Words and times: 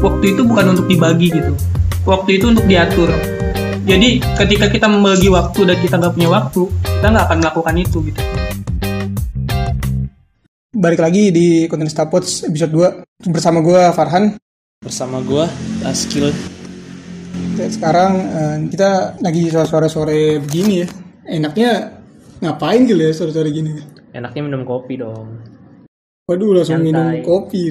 waktu 0.00 0.24
itu 0.36 0.42
bukan 0.42 0.74
untuk 0.76 0.86
dibagi 0.88 1.28
gitu 1.30 1.52
waktu 2.08 2.40
itu 2.40 2.50
untuk 2.50 2.64
diatur 2.66 3.12
jadi 3.84 4.20
ketika 4.40 4.66
kita 4.68 4.86
membagi 4.88 5.28
waktu 5.28 5.60
dan 5.68 5.76
kita 5.80 5.94
nggak 6.00 6.12
punya 6.16 6.28
waktu 6.32 6.62
kita 6.68 7.06
nggak 7.12 7.24
akan 7.28 7.38
melakukan 7.40 7.74
itu 7.78 7.98
gitu 8.08 8.22
Balik 10.70 11.02
lagi 11.02 11.28
di 11.28 11.68
konten 11.68 11.92
Stapots 11.92 12.48
episode 12.48 12.72
2 12.72 13.28
bersama 13.28 13.60
gue 13.60 13.80
Farhan. 13.92 14.38
bersama 14.80 15.20
gua 15.20 15.44
Askil 15.84 16.32
Sekarang 17.68 18.12
eh, 18.16 18.56
kita 18.72 19.20
lagi 19.20 19.52
sore-sore 19.52 20.40
begini 20.40 20.80
ya. 20.80 20.86
Enaknya 21.36 22.00
ngapain 22.40 22.88
gitu 22.88 22.96
ya 22.96 23.12
sore-sore 23.12 23.52
gini? 23.52 23.76
enaknya 24.10 24.42
minum 24.42 24.62
kopi 24.66 24.98
dong 24.98 25.38
Waduh 26.30 26.50
langsung 26.54 26.78
Santai. 26.78 26.86
minum 26.94 27.06
kopi. 27.26 27.62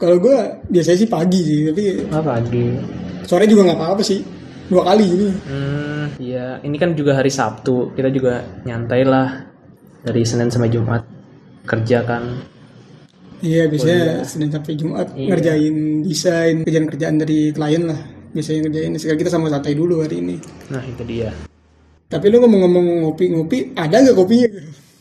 Kalau 0.00 0.16
gue 0.16 0.36
biasanya 0.70 0.96
sih 0.96 1.10
pagi 1.10 1.40
sih, 1.44 1.58
tapi 1.68 1.82
apa 2.08 2.40
pagi 2.40 2.64
sore 3.28 3.44
juga 3.44 3.68
nggak 3.68 3.78
apa-apa 3.78 4.00
sih. 4.00 4.24
Dua 4.68 4.84
kali 4.84 5.04
ini. 5.04 5.28
hmm 5.28 6.04
ya 6.18 6.56
ini 6.60 6.76
kan 6.76 6.96
juga 6.96 7.12
hari 7.12 7.28
Sabtu 7.28 7.92
kita 7.92 8.08
juga 8.08 8.40
nyantai 8.64 9.04
lah 9.04 9.44
dari 10.00 10.24
Senin 10.24 10.48
sampai 10.48 10.68
Jumat 10.68 11.04
kerja 11.62 12.00
kan 12.00 12.24
Iya 13.38 13.68
biasanya 13.68 14.24
Senin 14.24 14.48
sampai 14.50 14.72
Jumat 14.74 15.12
Iya. 15.12 15.28
ngerjain 15.30 15.74
desain 16.02 16.56
kerjaan-kerjaan 16.64 17.16
dari 17.20 17.52
klien 17.52 17.84
lah. 17.86 18.00
Biasanya 18.28 18.66
ngerjain. 18.66 18.92
Sekarang 18.96 19.20
kita 19.20 19.30
sama 19.30 19.46
santai 19.48 19.72
dulu 19.72 20.00
hari 20.00 20.20
ini. 20.20 20.36
nah 20.68 20.80
itu 20.80 21.00
dia 21.04 21.30
Tapi 22.08 22.24
lu 22.28 22.40
ngomong-ngomong 22.40 23.04
ngopi-ngopi, 23.04 23.76
ada 23.76 24.00
nggak 24.00 24.16
kopinya? 24.16 24.48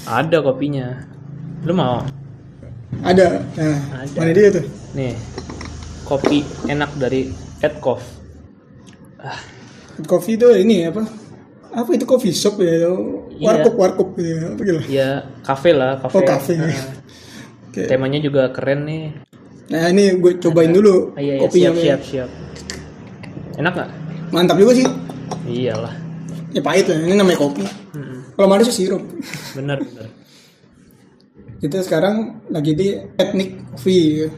ada 0.07 0.37
kopinya 0.39 0.87
lu 1.65 1.73
mau 1.73 1.99
Ada. 3.03 3.27
Nah, 3.53 3.77
Ada. 4.03 4.17
mana 4.17 4.31
dia 4.31 4.49
tuh? 4.49 4.65
nih 4.93 5.13
kopi 6.03 6.41
enak 6.65 6.91
dari 6.95 7.29
Edcoff 7.59 8.01
ah 9.19 9.37
Coffee 9.97 10.37
itu 10.37 10.45
ini 10.53 10.85
apa? 10.85 11.03
Apa 11.73 11.89
itu 11.91 12.05
coffee 12.05 12.29
shop 12.29 12.61
ya? 12.61 12.85
Iya. 12.85 12.93
Warkop 13.41 13.73
warkop 13.75 14.09
ya. 14.17 14.53
Apa 14.53 14.61
gitu? 14.61 14.79
ya 14.87 15.09
kafe 15.41 15.73
lah 15.73 15.97
kafe 15.97 16.15
Oh 16.15 16.23
kafe. 16.23 16.53
Ah, 16.53 16.69
Oke. 17.67 17.85
temanya 17.85 18.21
juga 18.21 18.49
keren 18.53 18.85
nih 18.85 19.03
Nah 19.67 19.89
ini 19.91 20.15
gue 20.15 20.37
cobain 20.39 20.71
dulu 20.71 21.11
Ah, 21.13 21.21
iya, 21.21 21.37
iya 21.37 21.41
kopinya. 21.43 21.69
siap 21.73 21.75
siap 21.75 22.01
siap 22.01 22.29
enak 23.57 23.73
nggak 23.73 23.89
Mantap 24.29 24.57
juga 24.57 24.73
sih. 24.75 24.85
iyalah 25.45 25.93
Ya 26.55 26.61
pahit 26.63 26.87
lah. 26.87 26.95
Ini 26.97 27.13
namanya 27.13 27.37
kopi. 27.37 27.61
Mm-mm. 27.93 28.33
Kalau 28.33 28.47
manis 28.47 28.71
sih 28.71 28.87
sirup. 28.87 29.03
bener 29.53 29.77
bener 29.83 30.07
Kita 31.57 31.81
sekarang 31.81 32.45
lagi 32.53 32.77
di 32.77 32.93
ethnic 33.17 33.73
coffee. 33.73 34.29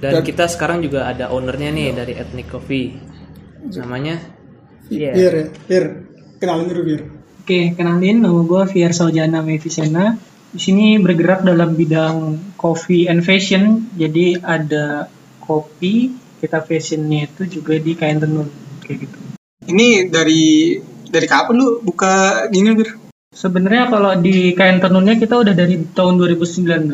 Dan 0.00 0.20
Dan- 0.20 0.26
kita 0.26 0.44
sekarang 0.48 0.80
juga 0.84 1.08
ada 1.08 1.32
ownernya 1.32 1.70
nih 1.72 1.96
dari 1.96 2.12
Ethnic 2.12 2.50
Coffee. 2.52 2.92
Namanya 3.72 4.20
Iya. 4.92 5.16
Biar 5.16 5.32
ya. 5.32 5.46
Biar. 5.64 5.84
Kenalin 6.36 6.66
dulu 6.68 6.82
biar. 6.84 7.02
Oke, 7.44 7.60
kenalin 7.72 8.20
nama 8.20 8.40
gue 8.44 8.62
Fier 8.68 8.92
Saljana 8.92 9.40
Mevisena. 9.40 10.16
Di 10.52 10.60
sini 10.60 11.00
bergerak 11.00 11.40
dalam 11.44 11.72
bidang 11.72 12.16
coffee 12.60 13.08
and 13.08 13.24
fashion. 13.24 13.88
Jadi 13.96 14.36
ada 14.38 15.08
kopi, 15.40 16.12
kita 16.40 16.60
fashionnya 16.60 17.28
itu 17.32 17.60
juga 17.60 17.80
di 17.80 17.92
kain 17.96 18.20
tenun 18.20 18.48
kayak 18.84 19.08
gitu. 19.08 19.18
Ini 19.64 20.12
dari 20.12 20.76
dari 21.08 21.26
kapan 21.28 21.56
lu 21.56 21.80
buka 21.80 22.44
gini 22.52 22.76
bir? 22.76 23.03
Sebenarnya 23.34 23.90
kalau 23.90 24.14
di 24.22 24.54
kain 24.54 24.78
tenunnya 24.78 25.18
kita 25.18 25.34
udah 25.42 25.54
dari 25.58 25.82
tahun 25.90 26.22
2019. 26.22 26.86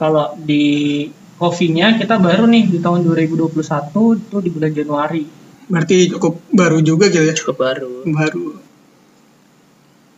Kalau 0.00 0.32
di 0.40 1.04
kopinya 1.36 1.94
kita 2.00 2.16
baru 2.16 2.48
nih 2.48 2.72
di 2.72 2.78
tahun 2.80 3.04
2021 3.04 3.52
itu 4.16 4.36
di 4.40 4.50
bulan 4.50 4.72
Januari. 4.72 5.22
Berarti 5.68 5.96
cukup 6.16 6.40
baru 6.48 6.80
juga 6.80 7.12
gitu 7.12 7.28
ya. 7.28 7.36
cukup 7.36 7.56
baru 7.60 7.92
Baru. 8.08 8.46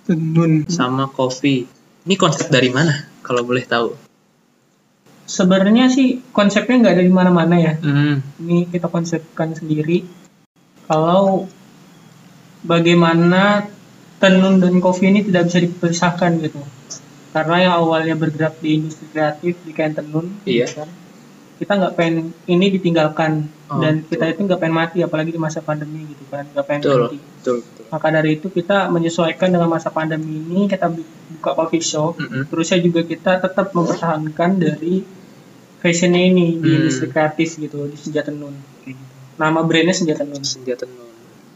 Tenun. 0.06 0.70
sama 0.70 1.10
coffee. 1.10 1.66
Ini 2.06 2.14
konsep 2.14 2.46
dari 2.48 2.70
mana? 2.70 3.10
Kalau 3.26 3.42
boleh 3.42 3.66
tahu. 3.66 3.98
Sebenarnya 5.26 5.90
sih 5.90 6.22
konsepnya 6.34 6.78
nggak 6.78 6.96
dari 7.02 7.10
mana-mana 7.10 7.54
ya. 7.58 7.74
Hmm. 7.78 8.18
ini 8.42 8.66
kita 8.66 8.90
konsepkan 8.90 9.54
sendiri 9.54 10.02
kalau 10.90 11.46
bagaimana 12.66 13.70
tenun 14.20 14.54
dan 14.62 14.74
kopi 14.78 15.04
ini 15.08 15.20
tidak 15.24 15.42
bisa 15.48 15.58
dipisahkan 15.64 16.30
gitu 16.38 16.60
karena 17.30 17.56
yang 17.64 17.74
awalnya 17.80 18.14
bergerak 18.18 18.54
di 18.58 18.68
industri 18.76 19.06
kreatif 19.08 19.54
di 19.62 19.72
kain 19.72 19.94
tenun 19.94 20.26
Iya. 20.44 20.66
kan, 20.76 20.88
kita 21.56 21.72
nggak 21.78 21.94
pengen 21.96 22.16
ini 22.46 22.66
ditinggalkan 22.70 23.32
Oh, 23.70 23.78
dan 23.78 24.02
kita 24.02 24.26
itu 24.26 24.40
nggak 24.42 24.58
pengen 24.58 24.74
mati 24.74 24.98
apalagi 24.98 25.30
di 25.30 25.38
masa 25.38 25.62
pandemi 25.62 26.02
gitu 26.10 26.26
kan 26.26 26.42
nggak 26.42 26.66
pengen 26.66 26.82
Betul, 26.82 26.94
berhenti 27.06 27.18
betul, 27.38 27.56
betul. 27.62 27.84
maka 27.86 28.06
dari 28.10 28.30
itu 28.34 28.46
kita 28.50 28.78
menyesuaikan 28.90 29.48
dengan 29.54 29.70
masa 29.70 29.94
pandemi 29.94 30.42
ini 30.42 30.66
kita 30.66 30.90
bu- 30.90 31.06
buka 31.38 31.50
coffee 31.54 31.78
shop 31.80 32.18
Mm-mm. 32.18 32.50
terusnya 32.50 32.82
juga 32.82 33.06
kita 33.06 33.32
tetap 33.38 33.70
mempertahankan 33.70 34.50
dari 34.58 35.06
fashionnya 35.78 36.22
ini 36.26 36.58
di 36.58 36.66
Hmm. 36.66 36.78
industri 36.82 37.06
kreatif 37.08 37.48
gitu 37.56 37.78
di 37.86 37.94
senjata 37.94 38.34
tenun 38.34 38.58
gitu. 38.58 38.90
nama 39.38 39.60
brandnya 39.62 39.94
senjata 39.94 40.26
tenun 40.26 40.42
Senjata 40.42 40.84
tenun. 40.84 41.09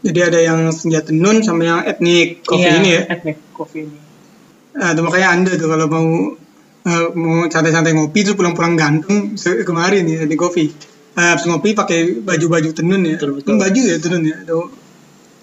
Jadi 0.05 0.19
ada 0.21 0.37
yang 0.37 0.59
senjata 0.69 1.09
tenun 1.09 1.41
sama 1.41 1.65
yang 1.65 1.79
etnik 1.81 2.45
kopi 2.45 2.61
Iya, 2.61 2.77
ini 2.77 2.89
ya. 2.93 3.01
etnik 3.09 3.37
coffee 3.57 3.89
ini 3.89 3.97
Nah, 4.75 4.91
itu 4.91 5.01
makanya 5.01 5.27
anda 5.33 5.51
tuh 5.55 5.67
kalau 5.71 5.87
mau 5.87 6.07
eh, 6.85 7.07
mau 7.17 7.47
santai-santai 7.49 7.95
ngopi 7.97 8.19
terus 8.21 8.37
pulang-pulang 8.37 8.75
ganteng 8.77 9.33
se- 9.39 9.63
kemarin 9.65 10.03
nih 10.05 10.29
di 10.29 10.35
kopi. 10.37 10.67
Eh, 11.15 11.27
habis 11.31 11.47
ngopi 11.47 11.71
pakai 11.73 12.21
baju-baju 12.21 12.69
tenun 12.75 13.01
ya. 13.07 13.15
Betul, 13.17 13.39
betul. 13.39 13.47
Kan 13.49 13.57
baju 13.63 13.81
ya 13.81 13.97
tenun 13.97 14.21
ya. 14.27 14.37
Tuh. 14.45 14.67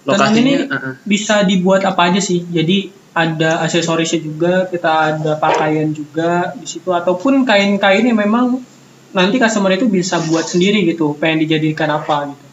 tenun 0.05 0.35
ini 0.37 0.53
uh-uh. 0.69 0.95
bisa 1.07 1.43
dibuat 1.47 1.83
apa 1.87 2.11
aja 2.11 2.21
sih 2.23 2.43
jadi 2.43 2.91
ada 3.13 3.61
aksesorisnya 3.63 4.19
juga 4.25 4.67
kita 4.67 4.91
ada 5.15 5.33
pakaian 5.37 5.93
juga 5.93 6.57
di 6.57 6.65
situ 6.65 6.91
ataupun 6.91 7.45
kain-kain 7.45 8.03
yang 8.03 8.19
memang 8.19 8.59
nanti 9.13 9.37
customer 9.37 9.77
itu 9.77 9.87
bisa 9.87 10.19
buat 10.27 10.49
sendiri 10.49 10.83
gitu 10.89 11.13
pengen 11.21 11.45
dijadikan 11.45 11.93
apa 11.93 12.33
gitu 12.33 12.45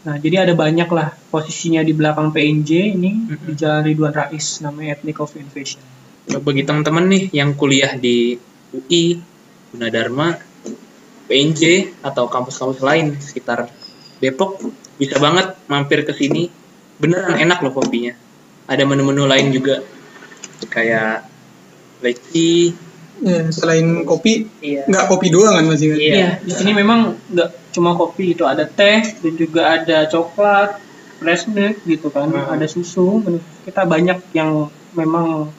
nah 0.00 0.16
jadi 0.16 0.48
ada 0.48 0.56
banyak 0.56 0.88
lah 0.88 1.12
posisinya 1.28 1.84
di 1.84 1.92
belakang 1.92 2.32
PNJ 2.32 2.70
ini 2.96 3.10
di 3.28 3.52
Jalan 3.52 3.84
Ridwan 3.84 4.16
Rais 4.16 4.64
namanya 4.64 4.96
Ethnic 4.96 5.16
Coffee 5.20 5.44
and 5.44 5.52
Fashion 5.52 5.82
bagi 6.38 6.62
teman-teman 6.62 7.10
nih 7.10 7.24
yang 7.34 7.58
kuliah 7.58 7.98
di 7.98 8.38
UI, 8.70 9.18
Gunadarma, 9.74 10.38
PNJ 11.26 11.94
atau 12.06 12.30
kampus-kampus 12.30 12.82
lain 12.86 13.18
sekitar 13.18 13.66
Depok 14.20 14.60
bisa 15.00 15.16
banget 15.16 15.56
mampir 15.66 16.04
ke 16.04 16.12
sini. 16.12 16.52
Beneran 17.00 17.40
enak 17.40 17.64
loh 17.64 17.72
kopinya. 17.72 18.12
Ada 18.68 18.84
menu-menu 18.84 19.24
lain 19.24 19.48
juga 19.48 19.80
kayak 20.68 21.24
leci. 22.04 22.76
Ya, 23.20 23.52
selain 23.52 24.08
kopi 24.08 24.48
Iya. 24.64 24.88
nggak 24.88 25.04
kopi 25.12 25.28
doang 25.28 25.52
kan 25.60 25.64
masih? 25.68 25.92
Iya. 25.92 26.14
Iya, 26.16 26.28
di 26.40 26.52
sini 26.56 26.72
memang 26.72 27.20
nggak 27.28 27.50
cuma 27.76 27.92
kopi 27.92 28.32
itu 28.32 28.48
ada 28.48 28.64
teh 28.64 29.04
dan 29.04 29.32
juga 29.36 29.76
ada 29.76 30.08
coklat, 30.08 30.80
fresh 31.20 31.44
milk 31.52 31.84
gitu 31.84 32.08
kan, 32.08 32.32
Hmm. 32.32 32.48
ada 32.48 32.64
susu. 32.64 33.20
Kita 33.68 33.84
banyak 33.84 34.32
yang 34.32 34.72
memang 34.96 35.52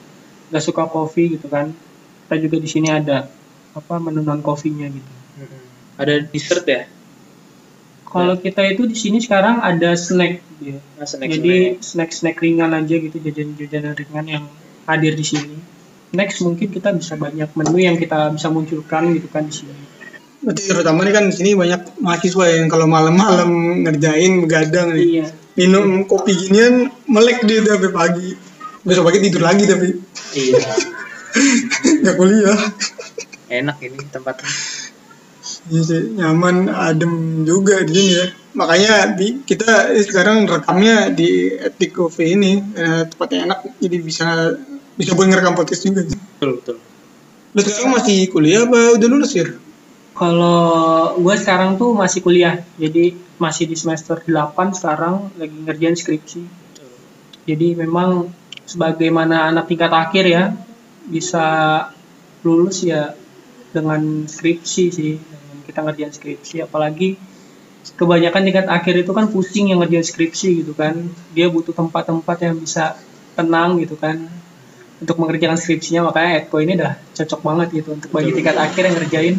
nggak 0.50 0.64
suka 0.64 0.90
kopi 0.90 1.38
gitu 1.38 1.46
kan. 1.46 1.70
Kita 2.26 2.34
juga 2.42 2.56
di 2.58 2.66
sini 2.66 2.90
ada 2.90 3.30
apa 3.72 3.94
menu 4.02 4.26
non 4.26 4.42
kopinya 4.42 4.90
gitu. 4.90 5.12
Ada 5.96 6.26
dessert 6.26 6.66
ya? 6.66 6.90
Kalau 8.04 8.36
kita 8.36 8.60
itu 8.68 8.84
di 8.84 8.92
sini 8.92 9.22
sekarang 9.24 9.62
ada 9.64 9.96
snack 9.96 10.44
gitu 10.58 10.76
ya. 10.76 10.78
Nah, 11.00 11.06
snack 11.08 11.30
Jadi 11.32 11.80
snack-snack 11.80 12.36
ringan 12.44 12.76
aja 12.76 12.94
gitu, 13.00 13.16
jajan-jajanan 13.16 13.96
ringan 13.96 14.26
yang 14.28 14.44
hadir 14.84 15.16
di 15.16 15.24
sini. 15.24 15.56
Next 16.12 16.44
mungkin 16.44 16.68
kita 16.68 16.92
bisa 16.92 17.16
banyak 17.16 17.56
menu 17.56 17.78
yang 17.80 17.96
kita 17.96 18.32
bisa 18.36 18.52
munculkan 18.52 19.16
gitu 19.16 19.28
kan 19.32 19.48
di 19.48 19.54
sini. 19.64 19.74
Berarti 20.42 20.62
terutama 20.68 21.06
nih 21.08 21.14
kan 21.14 21.24
di 21.30 21.34
sini 21.34 21.50
banyak 21.56 22.02
mahasiswa 22.02 22.44
yang 22.52 22.68
kalau 22.68 22.84
malam-malam 22.84 23.50
ngerjain 23.86 24.44
begadang 24.44 24.92
nih. 24.92 25.06
Iya. 25.08 25.26
Minum 25.56 26.04
kopi 26.04 26.36
ginian 26.36 26.92
melek 27.08 27.44
dia 27.48 27.64
sampai 27.64 27.92
pagi. 27.92 28.30
Besok 28.82 29.08
pagi 29.08 29.18
tidur 29.24 29.42
lagi 29.46 29.64
tapi 29.64 29.88
Iya. 30.36 30.60
nggak 32.04 32.16
kuliah. 32.20 32.60
Enak 33.48 33.76
ini 33.80 33.98
tempatnya. 34.12 34.48
Iya 35.70 35.82
sih, 35.86 36.02
nyaman, 36.18 36.66
adem 36.74 37.46
juga 37.46 37.86
di 37.86 37.92
sini 37.94 38.12
ya. 38.18 38.26
Makanya 38.58 39.14
di, 39.14 39.46
kita 39.46 39.94
sekarang 40.02 40.44
rekamnya 40.44 41.08
di 41.14 41.54
Epic 41.54 41.94
Coffee 41.94 42.34
ini 42.34 42.58
eh, 42.74 43.06
tempatnya 43.06 43.46
enak, 43.46 43.58
jadi 43.78 43.96
bisa 44.02 44.28
bisa 45.02 45.18
buat 45.18 45.26
ngerekam 45.26 45.58
podcast 45.58 45.82
juga. 45.82 46.06
Betul, 46.06 46.62
betul. 46.62 46.76
Lu 47.52 47.60
sekarang 47.60 47.92
masih 47.98 48.18
kuliah 48.30 48.64
apa 48.64 48.96
udah 48.96 49.08
lulus 49.10 49.34
ya? 49.34 49.46
Kalau 50.14 50.62
gue 51.18 51.34
sekarang 51.34 51.74
tuh 51.74 51.92
masih 51.98 52.22
kuliah, 52.22 52.62
jadi 52.78 53.18
masih 53.42 53.66
di 53.66 53.74
semester 53.74 54.22
8 54.22 54.78
sekarang 54.78 55.34
lagi 55.34 55.56
ngerjain 55.66 55.98
skripsi. 55.98 56.42
Jadi 57.42 57.74
memang 57.74 58.30
sebagaimana 58.62 59.50
anak 59.50 59.66
tingkat 59.66 59.90
akhir 59.90 60.24
ya 60.30 60.44
bisa 61.10 61.44
lulus 62.46 62.86
ya 62.86 63.18
dengan 63.74 64.28
skripsi 64.30 64.84
sih 64.94 65.12
dengan 65.18 65.58
kita 65.66 65.80
ngerjain 65.82 66.14
skripsi 66.14 66.56
apalagi 66.62 67.18
kebanyakan 67.98 68.42
tingkat 68.46 68.66
akhir 68.70 68.94
itu 69.02 69.10
kan 69.10 69.26
pusing 69.26 69.74
yang 69.74 69.82
ngerjain 69.82 70.06
skripsi 70.06 70.62
gitu 70.62 70.72
kan 70.78 70.94
dia 71.34 71.50
butuh 71.50 71.74
tempat-tempat 71.74 72.36
yang 72.46 72.54
bisa 72.62 72.94
tenang 73.34 73.82
gitu 73.82 73.98
kan 73.98 74.30
untuk 75.02 75.16
mengerjakan 75.18 75.58
skripsinya 75.58 76.08
makanya 76.10 76.30
Edco 76.46 76.56
ini 76.62 76.74
dah 76.78 76.94
cocok 77.12 77.40
banget 77.42 77.68
gitu 77.82 77.88
untuk 77.98 78.10
bagi 78.14 78.30
tingkat 78.30 78.56
akhir 78.56 78.82
yang 78.86 78.96
ngerjain 79.02 79.36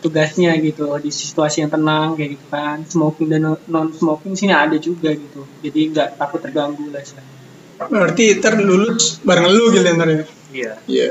tugasnya 0.00 0.56
gitu 0.60 0.88
di 1.00 1.10
situasi 1.12 1.64
yang 1.64 1.70
tenang 1.72 2.16
kayak 2.16 2.40
gitu 2.40 2.46
kan 2.48 2.84
smoking 2.88 3.28
dan 3.28 3.56
non 3.68 3.88
smoking 3.92 4.32
sini 4.32 4.56
ada 4.56 4.76
juga 4.80 5.12
gitu 5.12 5.44
jadi 5.60 5.80
nggak 5.92 6.08
takut 6.20 6.40
terganggu 6.40 6.88
lah 6.88 7.00
istilahnya 7.04 7.36
Berarti 7.76 8.40
ntar 8.40 8.56
lulus 8.56 9.20
bareng 9.20 9.52
lu 9.52 9.68
gitu 9.68 9.84
ntar 9.84 10.08
ya? 10.08 10.24
Iya. 10.52 10.72
Iya. 10.88 11.08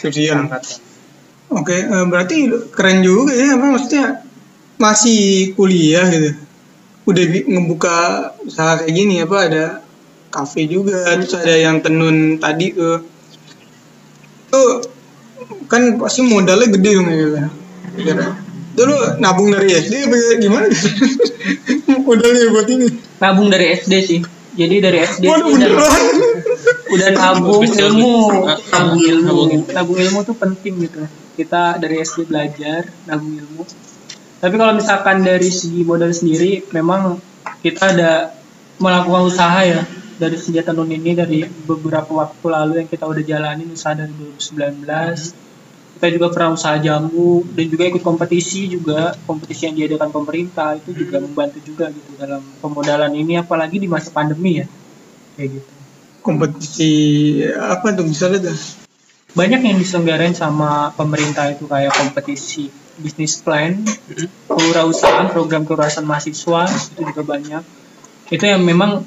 Skripsian. 0.00 0.48
Oke, 1.48 1.76
eh, 1.80 2.04
berarti 2.08 2.48
keren 2.72 3.00
juga 3.04 3.32
ya, 3.32 3.56
apa 3.56 3.66
maksudnya 3.72 4.06
masih 4.80 5.52
kuliah 5.56 6.08
gitu. 6.08 6.30
Udah 7.08 7.24
ngebuka 7.24 7.96
usaha 8.44 8.84
kayak 8.84 8.92
gini 8.92 9.24
apa 9.24 9.36
ada 9.48 9.64
kafe 10.28 10.68
juga, 10.68 11.16
terus 11.18 11.34
ada 11.36 11.54
yang 11.56 11.80
tenun 11.80 12.36
tadi 12.38 12.72
tuh. 12.72 13.00
Itu 14.48 14.62
kan 15.68 16.00
pasti 16.00 16.24
modalnya 16.24 16.68
gede 16.72 16.90
dong 16.96 17.08
ya. 17.08 17.48
Dulu 18.78 19.18
nabung 19.18 19.50
dari 19.50 19.74
SD 19.74 20.06
gimana? 20.38 20.70
modalnya 22.06 22.48
buat 22.52 22.68
ini. 22.70 22.86
nabung 23.18 23.48
dari 23.50 23.74
SD 23.74 23.92
sih 24.00 24.20
jadi 24.54 24.80
dari 24.82 24.98
SD 25.02 25.22
Waduh 25.26 25.54
udah 25.54 25.68
beneran. 25.70 26.16
udah 26.90 27.08
nabung 27.14 27.62
Bagus, 27.62 27.78
ilmu 27.78 28.14
nabung 28.70 29.02
ilmu 29.02 29.26
Nabung. 29.26 29.50
nabung 29.74 29.98
ilmu 29.98 30.18
tuh 30.24 30.36
penting 30.38 30.74
gitu 30.86 31.02
kita 31.34 31.78
dari 31.82 31.98
SD 32.00 32.26
belajar 32.26 32.86
nabung 33.04 33.34
ilmu 33.34 33.62
tapi 34.38 34.54
kalau 34.54 34.72
misalkan 34.78 35.26
dari 35.26 35.50
segi 35.50 35.82
modal 35.82 36.14
sendiri 36.14 36.62
memang 36.70 37.18
kita 37.60 37.90
ada 37.98 38.12
melakukan 38.78 39.26
usaha 39.26 39.58
ya 39.66 39.82
dari 40.18 40.36
senjata 40.36 40.74
non 40.74 40.90
ini 40.90 41.14
dari 41.14 41.46
beberapa 41.46 42.10
waktu 42.10 42.44
lalu 42.50 42.72
yang 42.82 42.88
kita 42.90 43.06
udah 43.06 43.22
jalanin 43.22 43.70
usaha 43.70 43.94
dari 43.94 44.10
2019 44.10 44.84
kita 45.98 46.14
juga 46.14 46.30
pernah 46.30 46.54
usaha 46.54 46.78
jamu 46.78 47.42
dan 47.58 47.66
juga 47.66 47.90
ikut 47.90 48.02
kompetisi 48.06 48.70
juga 48.70 49.18
kompetisi 49.26 49.66
yang 49.66 49.74
diadakan 49.82 50.14
pemerintah 50.14 50.78
itu 50.78 50.94
juga 50.94 51.18
membantu 51.18 51.58
juga 51.66 51.90
gitu 51.90 52.14
dalam 52.14 52.38
pemodalan 52.62 53.10
ini 53.18 53.34
apalagi 53.34 53.82
di 53.82 53.90
masa 53.90 54.14
pandemi 54.14 54.62
ya. 54.62 54.66
Kayak 55.34 55.58
gitu. 55.58 55.70
Kompetisi 56.22 56.92
apa 57.50 57.94
tuh 57.98 58.06
misalnya 58.06 58.54
tuh? 58.54 58.58
banyak 59.36 59.60
yang 59.60 59.76
diselenggarain 59.76 60.32
sama 60.32 60.90
pemerintah 60.96 61.52
itu 61.52 61.68
kayak 61.68 61.92
kompetisi 61.92 62.72
bisnis 62.96 63.38
plan 63.44 63.76
kewirausahaan 64.48 65.28
program 65.30 65.68
kewirausahaan 65.68 66.06
mahasiswa 66.06 66.66
itu 66.94 67.02
juga 67.02 67.22
banyak. 67.26 67.62
Itu 68.30 68.44
yang 68.46 68.62
memang 68.62 69.04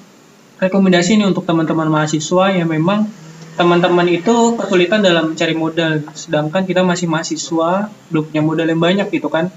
rekomendasi 0.61 1.17
ini 1.17 1.25
untuk 1.25 1.43
teman-teman 1.49 1.89
mahasiswa 1.89 2.53
yang 2.53 2.69
memang 2.69 3.09
teman-teman 3.57 4.05
itu 4.13 4.55
kesulitan 4.61 5.01
dalam 5.01 5.33
mencari 5.33 5.57
modal 5.57 6.05
sedangkan 6.13 6.69
kita 6.69 6.85
masih 6.85 7.09
mahasiswa 7.09 7.89
belum 8.13 8.23
punya 8.29 8.41
modal 8.45 8.67
yang 8.69 8.77
banyak 8.77 9.07
gitu 9.09 9.27
kan 9.27 9.49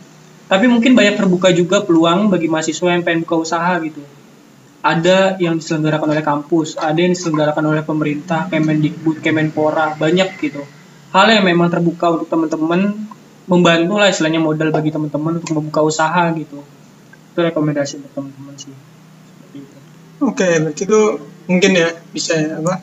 tapi 0.48 0.64
mungkin 0.66 0.96
banyak 0.96 1.20
terbuka 1.20 1.52
juga 1.52 1.84
peluang 1.84 2.32
bagi 2.32 2.48
mahasiswa 2.48 2.88
yang 2.88 3.04
pengen 3.04 3.28
buka 3.28 3.36
usaha 3.44 3.72
gitu 3.84 4.00
ada 4.84 5.40
yang 5.40 5.56
diselenggarakan 5.56 6.12
oleh 6.12 6.20
kampus, 6.20 6.76
ada 6.76 7.00
yang 7.00 7.16
diselenggarakan 7.16 7.72
oleh 7.72 7.80
pemerintah, 7.80 8.52
Kemendikbud, 8.52 9.24
Kemenpora, 9.24 9.96
banyak 9.96 10.36
gitu. 10.36 10.60
Hal 11.08 11.32
yang 11.32 11.48
memang 11.48 11.72
terbuka 11.72 12.12
untuk 12.12 12.28
teman-teman, 12.28 12.92
membantu 13.48 13.96
lah 13.96 14.12
istilahnya 14.12 14.44
modal 14.44 14.68
bagi 14.68 14.92
teman-teman 14.92 15.40
untuk 15.40 15.56
membuka 15.56 15.80
usaha 15.80 16.28
gitu. 16.36 16.60
Itu 17.32 17.38
rekomendasi 17.40 18.04
untuk 18.04 18.12
teman-teman 18.12 18.54
sih. 18.60 18.76
Oke, 20.20 20.46
berarti 20.60 20.82
itu 20.84 21.00
mungkin 21.44 21.70
ya 21.72 21.88
bisa 22.08 22.34
ya, 22.34 22.58
apa? 22.58 22.78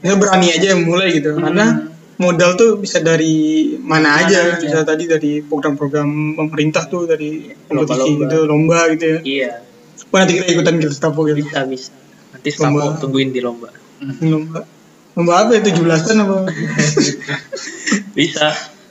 Ya 0.00 0.14
berani 0.14 0.48
aja 0.48 0.74
mulai 0.74 1.12
gitu. 1.12 1.34
Karena 1.34 1.90
modal 2.16 2.54
tuh 2.54 2.76
bisa 2.76 2.98
dari 2.98 3.34
mana 3.76 4.16
Mana 4.16 4.24
aja. 4.24 4.38
aja. 4.54 4.58
Bisa 4.58 4.78
tadi 4.82 5.04
dari 5.04 5.40
program-program 5.40 6.08
pemerintah 6.36 6.86
tuh 6.86 7.04
dari 7.04 7.52
kompetisi 7.62 7.74
Lomba-lomba. 7.74 8.22
gitu, 8.24 8.38
lomba 8.44 8.78
gitu 8.92 9.04
ya. 9.04 9.18
Iya. 9.22 9.52
Wah, 10.08 10.18
nanti 10.22 10.32
kita 10.36 10.46
ikutan 10.48 10.74
kita 10.78 10.92
stapo 10.92 11.20
gitu. 11.24 11.38
Bisa 11.38 11.62
bisa. 11.64 11.90
Nanti 12.30 12.48
Stapo 12.48 12.78
Lomba. 12.78 12.98
tungguin 12.98 13.30
di 13.30 13.40
lomba. 13.40 13.68
Lomba. 14.22 14.60
Lomba 15.14 15.32
apa 15.36 15.50
ya? 15.52 15.60
17-an 15.60 16.16
apa? 16.20 16.36
Bisa. 18.14 18.46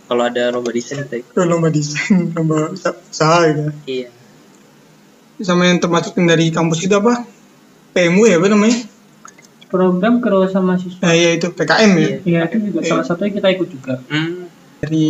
Kalau 0.07 0.24
ada 0.24 0.44
lomba 0.50 0.71
desain 0.71 1.03
kita 1.03 1.19
ikut. 1.19 1.36
lomba 1.42 1.68
desain, 1.68 2.31
lomba 2.31 2.71
usa- 2.71 2.95
usaha 2.95 3.44
gitu. 3.45 3.62
Iya. 3.86 4.07
Sama 5.38 5.68
yang 5.68 5.77
termasuk 5.77 6.15
yang 6.15 6.27
dari 6.27 6.48
kampus 6.48 6.80
itu 6.81 6.95
apa? 6.95 7.27
PMU 7.95 8.24
ya 8.28 8.36
apa 8.39 8.48
namanya? 8.51 8.80
Program 9.68 10.24
kerjasama 10.24 10.80
mahasiswa. 10.80 11.04
Nah, 11.04 11.12
ya 11.12 11.30
itu 11.36 11.48
PKM 11.51 11.92
ya. 11.92 12.07
Iya. 12.07 12.18
Ya 12.24 12.42
itu 12.48 12.57
juga 12.72 12.80
salah 12.88 13.04
satunya 13.04 13.31
kita 13.36 13.48
ikut 13.51 13.68
juga. 13.68 14.00
Hmm. 14.07 14.48
Dari 14.80 15.07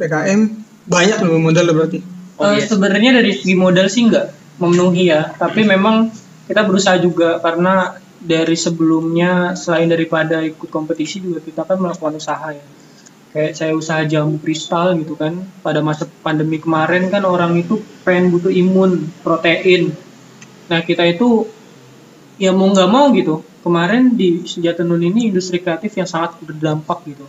PKM 0.00 0.40
banyak 0.88 1.16
loh 1.22 1.38
modal 1.38 1.64
lo 1.68 1.72
berarti. 1.76 1.98
Oh, 2.40 2.48
Eh, 2.48 2.58
iya. 2.58 2.64
Sebenarnya 2.64 3.10
dari 3.20 3.36
segi 3.36 3.52
modal 3.52 3.86
sih 3.92 4.08
nggak 4.08 4.58
memenuhi 4.58 5.12
ya, 5.12 5.36
tapi 5.36 5.68
memang 5.68 6.08
kita 6.48 6.64
berusaha 6.64 6.96
juga 6.98 7.36
karena 7.44 8.00
dari 8.22 8.54
sebelumnya 8.54 9.58
selain 9.58 9.90
daripada 9.90 10.40
ikut 10.40 10.70
kompetisi 10.70 11.18
juga 11.18 11.42
kita 11.42 11.66
kan 11.66 11.76
melakukan 11.76 12.16
usaha 12.16 12.48
ya. 12.54 12.64
Kayak 13.32 13.52
saya 13.56 13.72
usaha 13.72 14.00
jamu 14.08 14.40
kristal 14.40 14.96
gitu 15.00 15.16
kan. 15.20 15.36
Pada 15.60 15.84
masa 15.84 16.08
pandemi 16.24 16.60
kemarin 16.60 17.08
kan 17.12 17.24
orang 17.28 17.56
itu 17.60 17.80
pengen 18.04 18.32
butuh 18.32 18.52
imun, 18.52 19.08
protein. 19.20 19.92
Nah 20.68 20.80
kita 20.80 21.04
itu 21.08 21.48
ya 22.42 22.50
mau 22.50 22.66
nggak 22.74 22.90
mau 22.90 23.06
gitu. 23.14 23.46
Kemarin 23.62 24.18
di 24.18 24.42
Senjata 24.42 24.82
Nun 24.82 25.06
ini 25.06 25.30
industri 25.30 25.62
kreatif 25.62 25.94
yang 25.94 26.10
sangat 26.10 26.42
berdampak 26.42 27.06
gitu. 27.06 27.22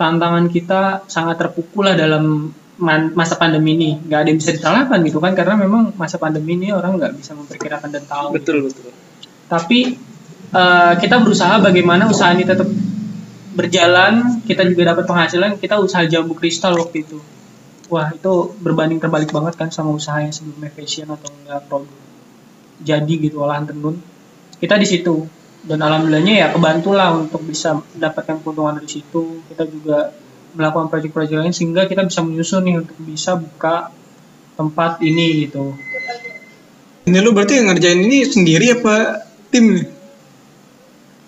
Tantangan 0.00 0.48
kita 0.48 1.04
sangat 1.04 1.36
terpukul 1.36 1.92
lah 1.92 1.96
dalam 2.00 2.48
man- 2.80 3.12
masa 3.12 3.36
pandemi 3.36 3.76
ini. 3.76 3.90
Nggak 4.00 4.18
ada 4.24 4.28
yang 4.32 4.38
bisa 4.40 4.52
disalahkan 4.56 4.98
gitu 5.04 5.20
kan 5.20 5.36
karena 5.36 5.60
memang 5.60 5.92
masa 6.00 6.16
pandemi 6.16 6.56
ini 6.56 6.72
orang 6.72 6.96
nggak 6.96 7.12
bisa 7.20 7.36
memperkirakan 7.36 7.88
dan 7.92 8.04
tahu. 8.08 8.26
Betul 8.40 8.58
betul. 8.72 8.88
tapi 9.50 9.98
eh, 10.54 10.92
kita 11.02 11.16
berusaha 11.18 11.58
bagaimana 11.58 12.06
usaha 12.06 12.30
ini 12.30 12.46
tetap 12.46 12.70
berjalan 13.58 14.38
kita 14.46 14.62
juga 14.70 14.94
dapat 14.94 15.04
penghasilan 15.10 15.58
kita 15.58 15.82
usaha 15.82 16.06
jambu 16.06 16.38
kristal 16.38 16.78
waktu 16.80 17.04
itu. 17.04 17.18
Wah 17.90 18.14
itu 18.14 18.54
berbanding 18.62 19.02
terbalik 19.02 19.34
banget 19.34 19.58
kan 19.58 19.68
sama 19.74 19.90
usaha 19.90 20.22
yang 20.22 20.30
sebelumnya 20.30 20.70
fashion 20.70 21.10
atau 21.10 21.28
enggak 21.34 21.66
produk 21.66 21.99
jadi 22.80 23.12
gitu 23.20 23.44
olahan 23.44 23.68
tenun 23.68 24.00
kita 24.60 24.76
di 24.76 24.86
situ 24.88 25.24
dan 25.60 25.80
alhamdulillahnya 25.84 26.34
ya 26.40 26.46
kebantulah 26.52 27.12
untuk 27.16 27.44
bisa 27.44 27.76
mendapatkan 27.96 28.40
keuntungan 28.40 28.80
dari 28.80 28.88
situ 28.88 29.44
kita 29.52 29.68
juga 29.68 30.12
melakukan 30.56 30.88
proyek-proyek 30.88 31.36
lain 31.36 31.54
sehingga 31.54 31.84
kita 31.84 32.08
bisa 32.08 32.24
menyusun 32.24 32.64
nih 32.64 32.76
untuk 32.80 32.96
bisa 33.04 33.36
buka 33.36 33.92
tempat 34.56 35.00
ini 35.04 35.46
gitu 35.46 35.76
Ini 37.00 37.16
lu 37.24 37.32
berarti 37.32 37.58
ngerjain 37.64 38.00
ini 38.06 38.22
sendiri 38.28 38.76
apa 38.76 39.24
tim 39.50 39.76
nih? 39.76 39.86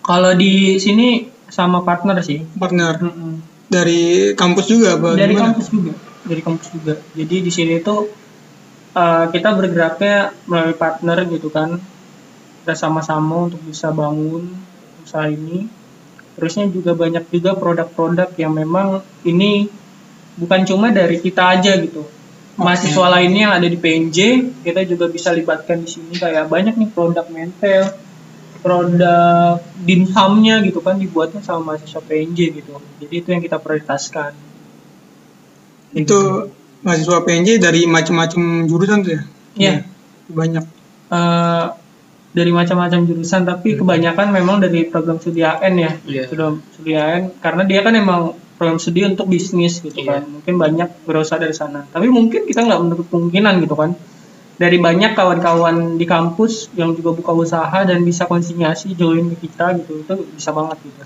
kalau 0.03 0.35
di 0.35 0.77
sini 0.83 1.31
sama 1.49 1.85
partner 1.85 2.19
sih 2.25 2.43
Partner 2.57 2.99
Mm-mm. 2.99 3.33
dari 3.69 4.33
kampus 4.35 4.67
juga 4.69 4.97
apa? 4.99 5.15
dari 5.15 5.33
gimana? 5.37 5.53
kampus 5.53 5.67
juga 5.71 5.93
dari 6.23 6.41
kampus 6.41 6.69
juga 6.73 6.95
jadi 7.13 7.37
di 7.43 7.51
sini 7.53 7.75
tuh 7.81 8.22
uh, 8.97 9.27
kita 9.33 9.53
bergeraknya 9.57 10.33
melalui 10.49 10.77
partner 10.77 11.19
gitu 11.29 11.49
kan. 11.49 11.81
Kita 12.63 12.79
sama-sama 12.79 13.51
untuk 13.51 13.61
bisa 13.67 13.91
bangun 13.91 14.47
usaha 15.03 15.27
ini. 15.27 15.67
Terusnya 16.39 16.71
juga 16.71 16.97
banyak 16.97 17.29
juga 17.29 17.53
produk-produk 17.59 18.33
yang 18.41 18.57
memang 18.57 19.05
ini 19.27 19.69
bukan 20.39 20.65
cuma 20.65 20.89
dari 20.89 21.21
kita 21.21 21.59
aja 21.59 21.77
gitu. 21.77 22.07
Mahasiswa 22.57 23.09
lainnya 23.09 23.49
yang 23.49 23.55
ada 23.57 23.69
di 23.69 23.77
PNJ 23.81 24.19
kita 24.63 24.85
juga 24.87 25.11
bisa 25.11 25.35
libatkan 25.35 25.83
di 25.83 25.89
sini. 25.91 26.13
Kayak 26.17 26.49
banyak 26.49 26.79
nih 26.79 26.91
produk 26.93 27.27
mentel 27.29 27.93
produk 28.63 29.59
dimsumnya 29.83 30.63
gitu 30.63 30.79
kan 30.79 30.95
dibuatnya 30.95 31.43
sama 31.43 31.75
mahasiswa 31.75 31.99
PNJ 31.99 32.39
gitu. 32.63 32.79
Jadi 33.03 33.15
itu 33.19 33.29
yang 33.35 33.43
kita 33.43 33.59
prioritaskan. 33.59 34.33
Itu 35.93 36.49
mahasiswa 36.83 37.23
PNJ 37.23 37.63
dari 37.63 37.87
macam-macam 37.87 38.67
jurusan 38.67 38.99
tuh 39.07 39.13
ya? 39.17 39.23
Iya. 39.55 39.75
Banyak. 40.31 40.65
Eh, 41.13 41.67
dari 42.33 42.49
macam-macam 42.49 43.05
jurusan 43.05 43.45
tapi 43.45 43.77
kebanyakan 43.77 44.33
memang 44.33 44.57
dari 44.65 44.89
program 44.89 45.21
studi 45.21 45.45
AN 45.45 45.77
ya 45.77 45.93
Iya. 46.09 46.33
program 46.33 46.65
studi 46.73 46.97
AN 46.97 47.37
karena 47.45 47.63
dia 47.69 47.85
kan 47.85 47.93
emang 47.93 48.33
program 48.57 48.81
studi 48.81 49.05
untuk 49.05 49.29
bisnis 49.29 49.85
gitu 49.85 50.01
Iya. 50.01 50.25
kan 50.25 50.41
mungkin 50.41 50.55
banyak 50.57 51.05
berusaha 51.05 51.37
dari 51.37 51.53
sana 51.53 51.85
tapi 51.93 52.09
mungkin 52.09 52.49
kita 52.49 52.65
nggak 52.65 52.81
menutup 52.81 53.07
kemungkinan 53.13 53.61
gitu 53.61 53.77
kan 53.77 53.93
dari 54.57 54.81
banyak 54.81 55.13
kawan-kawan 55.13 56.01
di 56.01 56.09
kampus 56.09 56.73
yang 56.73 56.97
juga 56.97 57.13
buka 57.13 57.37
usaha 57.37 57.85
dan 57.85 58.01
bisa 58.01 58.25
konsinyasi 58.25 58.97
join 58.97 59.29
ke 59.37 59.49
kita 59.49 59.77
gitu 59.85 60.01
itu 60.01 60.15
bisa 60.33 60.57
banget 60.57 60.81
gitu 60.89 61.05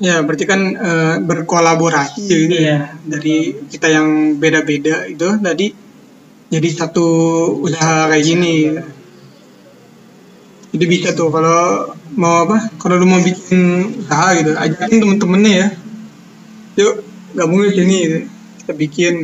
Ya, 0.00 0.24
berarti 0.24 0.48
kan 0.48 0.60
eh, 0.80 1.16
berkolaborasi 1.20 2.24
ya 2.24 2.36
gitu 2.40 2.56
ya. 2.56 2.64
Iya. 2.64 2.78
Dari 3.04 3.36
kita 3.68 3.86
yang 3.92 4.40
beda-beda 4.40 5.04
itu 5.04 5.28
tadi 5.44 5.76
jadi 6.50 6.68
satu 6.72 7.06
usaha 7.60 8.08
kayak 8.08 8.24
gini. 8.24 8.56
Jadi 10.70 10.84
bisa 10.88 11.12
tuh 11.12 11.28
kalau 11.28 11.92
mau 12.16 12.48
apa? 12.48 12.72
Kalau 12.80 12.96
lu 12.96 13.06
mau 13.06 13.20
bikin 13.20 13.92
usaha 14.00 14.34
gitu, 14.40 14.56
ajakin 14.56 14.98
temen-temennya 15.04 15.52
ya. 15.52 15.68
Yuk, 16.80 16.94
gabung 17.36 17.68
di 17.68 17.76
sini 17.76 17.96
gitu. 18.00 18.18
Kita 18.64 18.72
bikin 18.72 19.14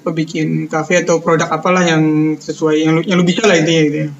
apa 0.00 0.16
bikin 0.16 0.64
kafe 0.64 1.04
atau 1.04 1.20
produk 1.20 1.52
apalah 1.52 1.84
yang 1.84 2.34
sesuai 2.40 2.74
yang 2.80 2.92
lu, 2.96 3.00
yang 3.04 3.20
lu 3.20 3.26
bisa 3.28 3.44
lah 3.44 3.60
intinya 3.60 3.82
gitu 3.84 3.98
ya. 4.06 4.10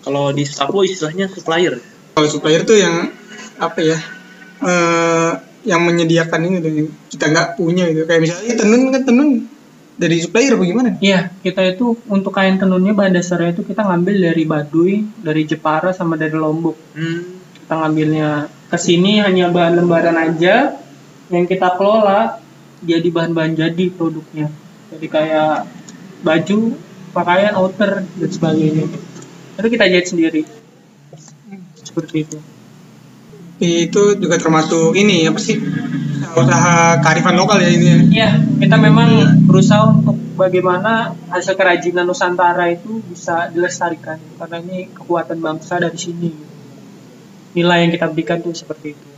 Kalau 0.00 0.32
di 0.32 0.48
Stapo 0.48 0.80
istilahnya 0.80 1.28
supplier. 1.28 1.76
Kalau 2.16 2.28
supplier 2.30 2.64
tuh 2.64 2.80
yang 2.80 3.12
apa 3.60 3.78
ya? 3.84 3.98
Eh 4.62 5.32
yang 5.66 5.82
menyediakan 5.82 6.40
ini 6.46 6.56
yang 6.62 6.88
kita 7.10 7.24
nggak 7.26 7.48
punya 7.58 7.90
gitu. 7.90 8.06
Kayak 8.06 8.22
misalnya 8.22 8.54
tenun 8.54 8.80
kan 8.94 9.02
tenun 9.02 9.28
dari 9.96 10.16
supplier 10.22 10.54
bagaimana? 10.54 11.00
Iya, 11.02 11.34
kita 11.42 11.64
itu 11.66 11.98
untuk 12.06 12.30
kain 12.36 12.60
tenunnya 12.60 12.92
bahan 12.92 13.16
dasarnya 13.16 13.56
itu 13.56 13.66
kita 13.66 13.82
ngambil 13.82 14.30
dari 14.30 14.44
Baduy, 14.46 14.92
dari 15.18 15.42
Jepara 15.48 15.90
sama 15.90 16.14
dari 16.14 16.36
Lombok. 16.36 16.76
Hmm. 16.94 17.42
Kita 17.66 17.74
ngambilnya 17.82 18.28
ke 18.70 18.78
sini 18.78 19.18
hanya 19.18 19.50
bahan 19.50 19.82
lembaran 19.82 20.14
aja 20.14 20.78
yang 21.32 21.44
kita 21.50 21.74
kelola 21.74 22.38
jadi 22.84 23.08
bahan-bahan 23.10 23.58
jadi 23.58 23.84
produknya. 23.90 24.52
Jadi 24.94 25.06
kayak 25.10 25.66
baju, 26.22 26.78
pakaian, 27.10 27.54
outer 27.58 28.06
dan 28.06 28.30
sebagainya. 28.30 28.86
Itu 29.58 29.66
kita 29.66 29.84
jahit 29.90 30.06
sendiri. 30.06 30.42
Seperti 31.82 32.16
itu. 32.22 32.38
Itu 33.56 34.20
juga 34.20 34.36
termasuk 34.36 34.92
ini 34.92 35.24
apa 35.24 35.40
sih? 35.40 35.56
Usaha 36.36 37.00
kearifan 37.00 37.36
lokal 37.40 37.64
ya 37.64 37.70
ini. 37.72 37.86
ya. 37.88 37.96
Iya, 38.12 38.30
kita 38.60 38.76
memang 38.76 39.40
berusaha 39.48 39.88
untuk 39.88 40.20
bagaimana 40.36 41.16
hasil 41.32 41.56
kerajinan 41.56 42.04
Nusantara 42.04 42.68
itu 42.68 43.00
bisa 43.08 43.48
dilestarikan 43.48 44.20
karena 44.36 44.60
ini 44.60 44.92
kekuatan 44.92 45.40
bangsa 45.40 45.80
dari 45.80 45.96
sini. 45.96 46.30
Nilai 47.56 47.88
yang 47.88 47.92
kita 47.96 48.12
berikan 48.12 48.44
tuh 48.44 48.52
seperti 48.52 48.92
itu. 48.92 49.08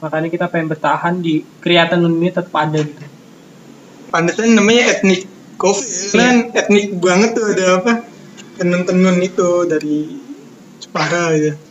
Makanya 0.00 0.28
kita 0.32 0.48
pengen 0.48 0.72
bertahan 0.72 1.20
di 1.20 1.44
kreatif 1.60 2.00
ini 2.00 2.28
tetap 2.32 2.56
ada 2.56 2.80
gitu. 2.80 3.04
Pantesan 4.08 4.56
namanya 4.56 4.96
etnik 4.96 5.28
coffee. 5.60 6.16
ya. 6.16 6.16
Kan 6.16 6.36
etnik 6.56 6.96
banget 6.96 7.36
tuh 7.36 7.44
ada 7.52 7.64
apa? 7.76 7.92
Tenun-tenun 8.56 9.20
itu 9.20 9.68
dari 9.68 10.16
Jepara 10.80 11.36
gitu. 11.36 11.63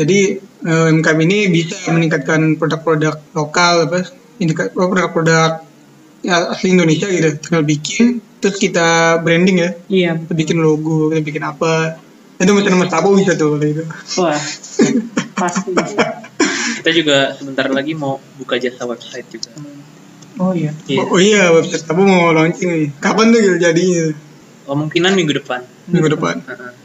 Jadi 0.00 0.40
eh, 0.40 0.88
UMKM 0.88 1.18
ini 1.28 1.38
bisa 1.52 1.76
meningkatkan 1.92 2.56
produk-produk 2.56 3.20
lokal 3.36 3.84
apa? 3.84 4.00
oh, 4.80 4.88
Produk-produk 4.88 5.60
ya, 6.24 6.56
asli 6.56 6.72
Indonesia 6.72 7.04
gitu. 7.04 7.36
Tinggal 7.36 7.64
bikin 7.68 8.24
terus 8.40 8.56
kita 8.56 9.20
branding 9.20 9.60
ya. 9.60 9.70
Iya, 9.92 10.10
Kita 10.24 10.32
bikin 10.32 10.56
logo, 10.64 11.12
kita 11.12 11.20
bikin 11.20 11.44
apa. 11.44 12.00
Itu 12.40 12.56
macam 12.56 12.72
nama 12.72 12.88
Tapo 12.88 13.12
bisa 13.12 13.36
tuh 13.36 13.60
kalau 13.60 13.68
itu. 13.68 13.84
wah 14.16 14.40
pasti. 15.36 15.72
Kita 16.80 16.90
juga 16.96 17.36
sebentar 17.36 17.68
lagi 17.68 17.92
mau 17.92 18.16
buka 18.40 18.56
jasa 18.56 18.88
website 18.88 19.28
juga. 19.28 19.52
Oh 20.40 20.56
iya. 20.56 20.72
Iya. 20.88 21.04
Oh, 21.04 21.12
oh 21.12 21.20
iya, 21.20 21.52
website 21.52 21.84
Tapo 21.84 22.00
mau 22.08 22.32
launching 22.32 22.72
nih. 22.72 22.88
Kapan 22.96 23.36
tuh 23.36 23.44
gitu 23.44 23.56
jadinya? 23.60 24.16
Kemungkinan 24.64 25.12
minggu 25.12 25.36
depan. 25.44 25.60
Minggu 25.92 26.08
depan. 26.16 26.40
Heeh. 26.48 26.79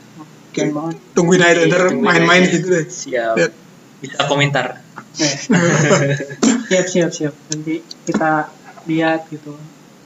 Keren 0.55 0.71
banget. 0.71 0.95
Tungguin 1.11 1.43
aja 1.43 1.61
ntar 1.67 1.91
main-main 1.91 2.47
gitu 2.47 2.71
deh. 2.71 2.87
Siap. 2.87 3.35
Lihat. 3.35 3.51
Bisa 3.99 4.15
komentar. 4.31 4.79
Siap 6.71 6.87
siap 6.87 7.11
siap. 7.11 7.33
Nanti 7.51 7.83
kita 8.07 8.51
lihat 8.87 9.27
gitu 9.31 9.55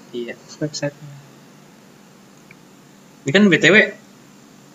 Iya. 0.10 0.34
websitenya. 0.58 1.16
Ini 3.26 3.32
kan 3.34 3.44
BTW 3.46 3.76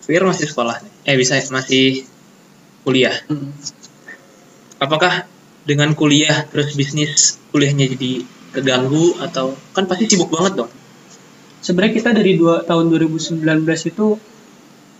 Fir 0.05 0.23
masih 0.23 0.47
sekolah. 0.47 0.79
nih. 0.79 0.91
Eh 1.11 1.15
bisa 1.19 1.35
masih 1.51 2.05
kuliah. 2.85 3.15
Hmm. 3.27 3.51
Apakah 4.79 5.25
dengan 5.65 5.91
kuliah 5.97 6.45
terus 6.47 6.77
bisnis 6.77 7.41
kuliahnya 7.49 7.89
jadi 7.97 8.21
keganggu 8.53 9.17
atau 9.19 9.57
kan 9.73 9.89
pasti 9.89 10.07
sibuk 10.07 10.29
banget 10.31 10.63
dong. 10.63 10.71
Sebenarnya 11.65 11.93
kita 11.97 12.09
dari 12.13 12.37
dua, 12.37 12.61
tahun 12.61 12.93
2019 12.93 13.41
itu 13.89 14.05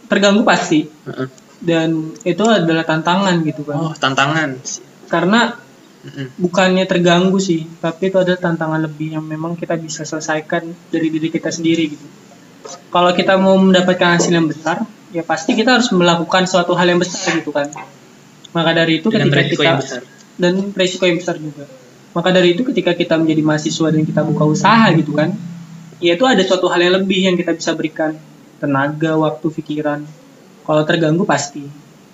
terganggu 0.05 0.41
pasti 0.45 0.85
Heeh. 0.87 1.27
dan 1.61 2.13
itu 2.21 2.43
adalah 2.45 2.85
tantangan 2.85 3.35
gitu 3.41 3.65
kan. 3.65 3.77
Oh, 3.79 3.93
tantangan. 3.93 4.59
Karena 5.09 5.53
Mm-mm. 6.05 6.37
bukannya 6.37 6.85
terganggu 6.85 7.41
sih, 7.41 7.65
tapi 7.81 8.13
itu 8.13 8.17
adalah 8.21 8.37
tantangan 8.37 8.77
lebih 8.85 9.17
yang 9.17 9.25
memang 9.25 9.57
kita 9.57 9.73
bisa 9.73 10.05
selesaikan 10.05 10.61
dari 10.93 11.07
diri 11.09 11.33
kita 11.33 11.49
sendiri 11.49 11.89
gitu. 11.89 12.05
Kalau 12.93 13.09
kita 13.13 13.37
mau 13.37 13.57
mendapatkan 13.57 14.17
hasil 14.17 14.33
yang 14.33 14.45
besar, 14.45 14.85
ya 15.09 15.21
pasti 15.25 15.53
kita 15.57 15.77
harus 15.77 15.89
melakukan 15.93 16.45
suatu 16.45 16.73
hal 16.77 16.85
yang 16.89 17.01
besar 17.01 17.33
gitu 17.37 17.49
kan. 17.49 17.69
Maka 18.53 18.71
dari 18.73 19.01
itu 19.01 19.09
Dengan 19.09 19.29
ketika 19.33 19.49
kita 19.49 19.63
yang 19.65 19.79
besar. 19.81 20.01
dan 20.37 20.53
resiko 20.73 21.03
yang 21.09 21.17
besar 21.17 21.35
juga. 21.41 21.65
Maka 22.15 22.29
dari 22.31 22.55
itu 22.55 22.61
ketika 22.63 22.95
kita 22.95 23.19
menjadi 23.19 23.41
mahasiswa 23.43 23.87
dan 23.91 24.01
kita 24.07 24.21
buka 24.23 24.43
usaha 24.47 24.87
gitu 24.95 25.11
kan, 25.11 25.33
ya 25.99 26.15
itu 26.15 26.23
ada 26.23 26.39
suatu 26.45 26.69
hal 26.71 26.79
yang 26.79 26.95
lebih 27.01 27.19
yang 27.27 27.35
kita 27.35 27.51
bisa 27.51 27.73
berikan 27.75 28.15
tenaga, 28.59 29.17
waktu, 29.19 29.47
pikiran. 29.51 30.01
Kalau 30.65 30.81
terganggu 30.87 31.23
pasti. 31.27 31.63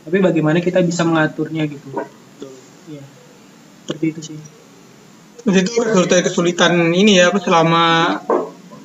Tapi 0.01 0.17
bagaimana 0.17 0.60
kita 0.60 0.81
bisa 0.81 1.05
mengaturnya 1.05 1.69
gitu. 1.69 1.89
Iya. 2.89 3.03
Seperti 3.86 4.05
itu 4.10 4.21
sih. 4.33 4.38
Terus 5.41 5.57
itu 5.65 5.71
kesulitan 5.74 6.21
kesulitan 6.21 6.74
ini 6.93 7.17
ya 7.17 7.33
apa 7.33 7.41
selama 7.41 7.86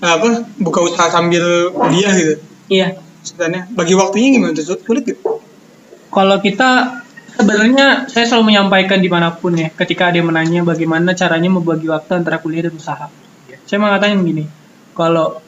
apa 0.01 0.29
buka 0.61 0.81
usaha 0.85 1.09
sambil 1.09 1.73
kuliah 1.73 2.13
gitu. 2.17 2.35
Iya. 2.69 3.01
Kesulitannya 3.25 3.73
bagi 3.73 3.95
waktunya 3.97 4.29
gimana 4.37 4.53
tuh 4.53 4.77
sulit 4.77 5.05
gitu. 5.09 5.41
Kalau 6.13 6.37
kita 6.41 7.03
sebenarnya 7.37 8.09
saya 8.09 8.25
selalu 8.25 8.57
menyampaikan 8.57 8.99
di 9.01 9.11
mana 9.13 9.33
pun 9.37 9.53
ya, 9.53 9.69
ketika 9.69 10.09
ada 10.09 10.17
yang 10.21 10.33
menanya 10.33 10.65
bagaimana 10.65 11.13
caranya 11.13 11.53
membagi 11.53 11.87
waktu 11.93 12.25
antara 12.25 12.41
kuliah 12.41 12.69
dan 12.69 12.75
usaha. 12.77 13.07
Saya 13.67 13.79
mengatakan 13.83 14.23
begini, 14.23 14.47
kalau 14.97 15.43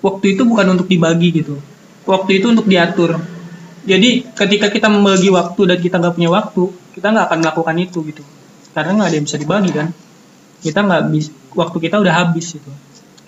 waktu 0.00 0.36
itu 0.36 0.42
bukan 0.48 0.76
untuk 0.76 0.88
dibagi 0.88 1.28
gitu, 1.44 1.56
waktu 2.08 2.40
itu 2.40 2.46
untuk 2.52 2.66
diatur. 2.66 3.20
Jadi 3.80 4.28
ketika 4.36 4.68
kita 4.68 4.92
membagi 4.92 5.32
waktu 5.32 5.60
dan 5.64 5.78
kita 5.80 5.96
nggak 5.96 6.14
punya 6.16 6.30
waktu, 6.32 6.62
kita 6.92 7.06
nggak 7.12 7.24
akan 7.32 7.38
melakukan 7.40 7.76
itu 7.80 7.98
gitu, 8.08 8.22
karena 8.76 8.90
nggak 9.00 9.08
ada 9.08 9.16
yang 9.16 9.26
bisa 9.28 9.38
dibagi 9.40 9.70
kan. 9.72 9.88
Kita 10.60 10.84
nggak 10.84 11.02
bis, 11.08 11.32
waktu 11.56 11.76
kita 11.80 11.96
udah 11.96 12.12
habis 12.12 12.52
gitu. 12.52 12.72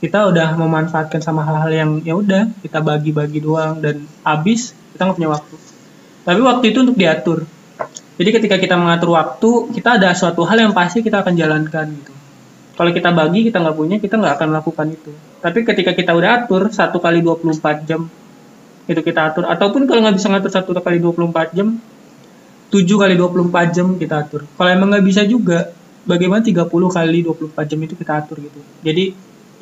Kita 0.03 0.29
udah 0.29 0.59
memanfaatkan 0.59 1.23
sama 1.23 1.47
hal-hal 1.47 1.71
yang 1.73 1.91
ya 2.03 2.19
udah 2.19 2.51
kita 2.61 2.83
bagi-bagi 2.83 3.39
doang 3.39 3.79
dan 3.81 4.05
habis 4.27 4.77
kita 4.93 5.09
nggak 5.09 5.17
punya 5.17 5.31
waktu. 5.33 5.55
Tapi 6.23 6.41
waktu 6.43 6.65
itu 6.75 6.79
untuk 6.85 6.99
diatur. 6.99 7.49
Jadi 8.21 8.31
ketika 8.31 8.57
kita 8.61 8.77
mengatur 8.77 9.17
waktu, 9.17 9.73
kita 9.73 9.97
ada 9.97 10.13
suatu 10.13 10.45
hal 10.45 10.61
yang 10.61 10.77
pasti 10.77 11.01
kita 11.01 11.25
akan 11.25 11.33
jalankan 11.33 11.87
gitu. 11.97 12.13
Kalau 12.73 12.91
kita 12.91 13.13
bagi, 13.13 13.45
kita 13.45 13.61
nggak 13.61 13.77
punya, 13.77 13.97
kita 14.01 14.17
nggak 14.17 14.35
akan 14.41 14.47
melakukan 14.57 14.87
itu. 14.93 15.13
Tapi 15.45 15.59
ketika 15.67 15.93
kita 15.93 16.13
udah 16.17 16.45
atur 16.45 16.73
satu 16.73 16.99
kali 16.99 17.21
24 17.21 17.85
jam, 17.85 18.09
itu 18.89 19.01
kita 19.05 19.21
atur. 19.33 19.45
Ataupun 19.45 19.85
kalau 19.85 20.01
nggak 20.03 20.17
bisa 20.17 20.33
ngatur 20.33 20.51
satu 20.51 20.71
kali 20.81 20.99
24 20.99 21.53
jam, 21.53 21.77
7 22.73 22.89
kali 22.97 23.15
24 23.21 23.77
jam 23.77 23.87
kita 24.01 24.25
atur. 24.25 24.49
Kalau 24.49 24.71
emang 24.73 24.89
nggak 24.89 25.05
bisa 25.05 25.23
juga, 25.29 25.69
bagaimana 26.09 26.41
30 26.41 26.67
kali 26.69 27.19
24 27.23 27.69
jam 27.69 27.79
itu 27.85 27.95
kita 27.95 28.13
atur 28.25 28.41
gitu. 28.41 28.61
Jadi 28.81 29.13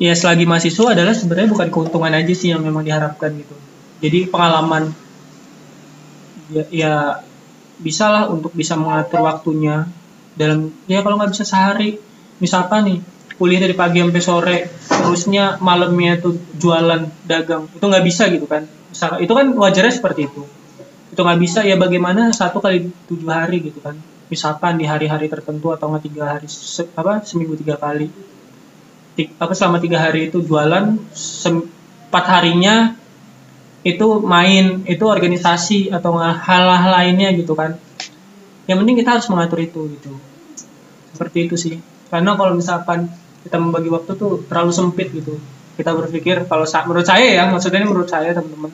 ya 0.01 0.13
selagi 0.17 0.49
mahasiswa 0.49 0.97
adalah 0.97 1.13
sebenarnya 1.13 1.49
bukan 1.51 1.67
keuntungan 1.69 2.13
aja 2.15 2.33
sih 2.33 2.49
yang 2.49 2.63
memang 2.65 2.81
diharapkan 2.81 3.35
gitu. 3.37 3.55
Jadi 4.01 4.31
pengalaman 4.31 4.89
ya, 6.49 6.63
ya 6.73 6.93
bisa 7.77 8.09
lah 8.09 8.23
untuk 8.29 8.53
bisa 8.53 8.73
mengatur 8.77 9.21
waktunya 9.25 9.85
dalam 10.33 10.73
ya 10.85 11.05
kalau 11.05 11.21
nggak 11.21 11.33
bisa 11.33 11.45
sehari 11.45 11.97
misalkan 12.43 12.81
nih 12.89 12.99
kuliah 13.39 13.61
dari 13.61 13.73
pagi 13.73 13.97
sampai 14.03 14.21
sore 14.21 14.57
terusnya 15.01 15.57
malamnya 15.61 16.21
tuh 16.21 16.37
jualan 16.61 17.01
dagang 17.25 17.65
itu 17.73 17.81
nggak 17.81 18.05
bisa 18.05 18.23
gitu 18.29 18.45
kan? 18.45 18.69
Misalkan 18.91 19.19
itu 19.25 19.33
kan 19.33 19.47
wajarnya 19.55 19.93
seperti 19.93 20.21
itu. 20.29 20.41
Itu 21.11 21.19
nggak 21.25 21.39
bisa 21.41 21.59
ya 21.65 21.75
bagaimana 21.79 22.29
satu 22.31 22.61
kali 22.61 22.91
tujuh 23.09 23.29
hari 23.29 23.65
gitu 23.65 23.79
kan? 23.81 23.97
Misalkan 24.31 24.79
di 24.79 24.85
hari-hari 24.87 25.27
tertentu 25.27 25.73
atau 25.75 25.91
nggak 25.91 26.03
tiga 26.07 26.23
hari 26.37 26.47
se- 26.47 26.91
apa 26.93 27.25
seminggu 27.25 27.57
tiga 27.57 27.75
kali. 27.81 28.07
Ti- 29.17 29.33
apa 29.41 29.53
selama 29.57 29.77
tiga 29.83 29.97
hari 29.99 30.29
itu 30.31 30.39
jualan 30.39 30.85
empat 31.49 32.25
harinya 32.31 32.95
itu 33.81 34.07
main 34.21 34.85
itu 34.85 35.03
organisasi 35.03 35.89
atau 35.89 36.13
hal-hal 36.21 36.91
lainnya 36.93 37.33
gitu 37.33 37.57
kan? 37.57 37.75
Yang 38.69 38.77
penting 38.85 38.95
kita 39.01 39.09
harus 39.17 39.27
mengatur 39.33 39.59
itu 39.65 39.81
gitu. 39.97 40.11
Seperti 41.11 41.37
itu 41.49 41.55
sih 41.57 41.75
karena 42.11 42.35
kalau 42.35 42.53
misalkan 42.59 43.07
kita 43.41 43.57
membagi 43.57 43.89
waktu 43.89 44.11
tuh 44.19 44.43
terlalu 44.45 44.71
sempit 44.75 45.09
gitu. 45.09 45.39
Kita 45.79 45.95
berpikir 45.95 46.45
kalau 46.45 46.67
sa- 46.67 46.85
menurut 46.85 47.07
saya 47.07 47.25
ya 47.31 47.43
maksudnya 47.49 47.81
ini 47.81 47.87
menurut 47.89 48.09
saya 48.11 48.35
teman-teman. 48.35 48.69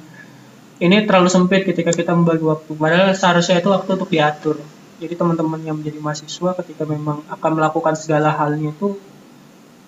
Ini 0.78 1.10
terlalu 1.10 1.30
sempit 1.30 1.66
ketika 1.66 1.90
kita 1.94 2.14
membagi 2.14 2.44
waktu. 2.44 2.74
Padahal 2.74 3.14
seharusnya 3.14 3.62
itu 3.62 3.70
waktu 3.72 3.90
untuk 3.98 4.10
diatur. 4.10 4.58
Jadi 4.98 5.14
teman-teman 5.14 5.62
yang 5.62 5.78
menjadi 5.78 6.02
mahasiswa 6.02 6.58
ketika 6.66 6.84
memang 6.90 7.22
akan 7.30 7.52
melakukan 7.54 7.94
segala 7.94 8.34
halnya 8.34 8.74
itu 8.74 8.98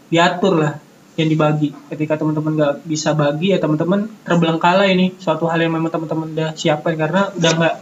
diatur 0.10 0.54
lah 0.62 0.74
yang 1.18 1.30
dibagi. 1.30 1.74
Ketika 1.90 2.22
teman-teman 2.22 2.54
nggak 2.56 2.74
bisa 2.86 3.14
bagi 3.18 3.54
ya 3.54 3.60
teman-teman 3.60 4.10
terbelengkalai 4.26 4.94
ini 4.94 5.06
suatu 5.18 5.50
hal 5.50 5.60
yang 5.62 5.74
memang 5.74 5.92
teman-teman 5.92 6.30
udah 6.34 6.50
siapkan. 6.54 6.94
Karena 6.96 7.34
udah 7.34 7.52
nggak 7.58 7.76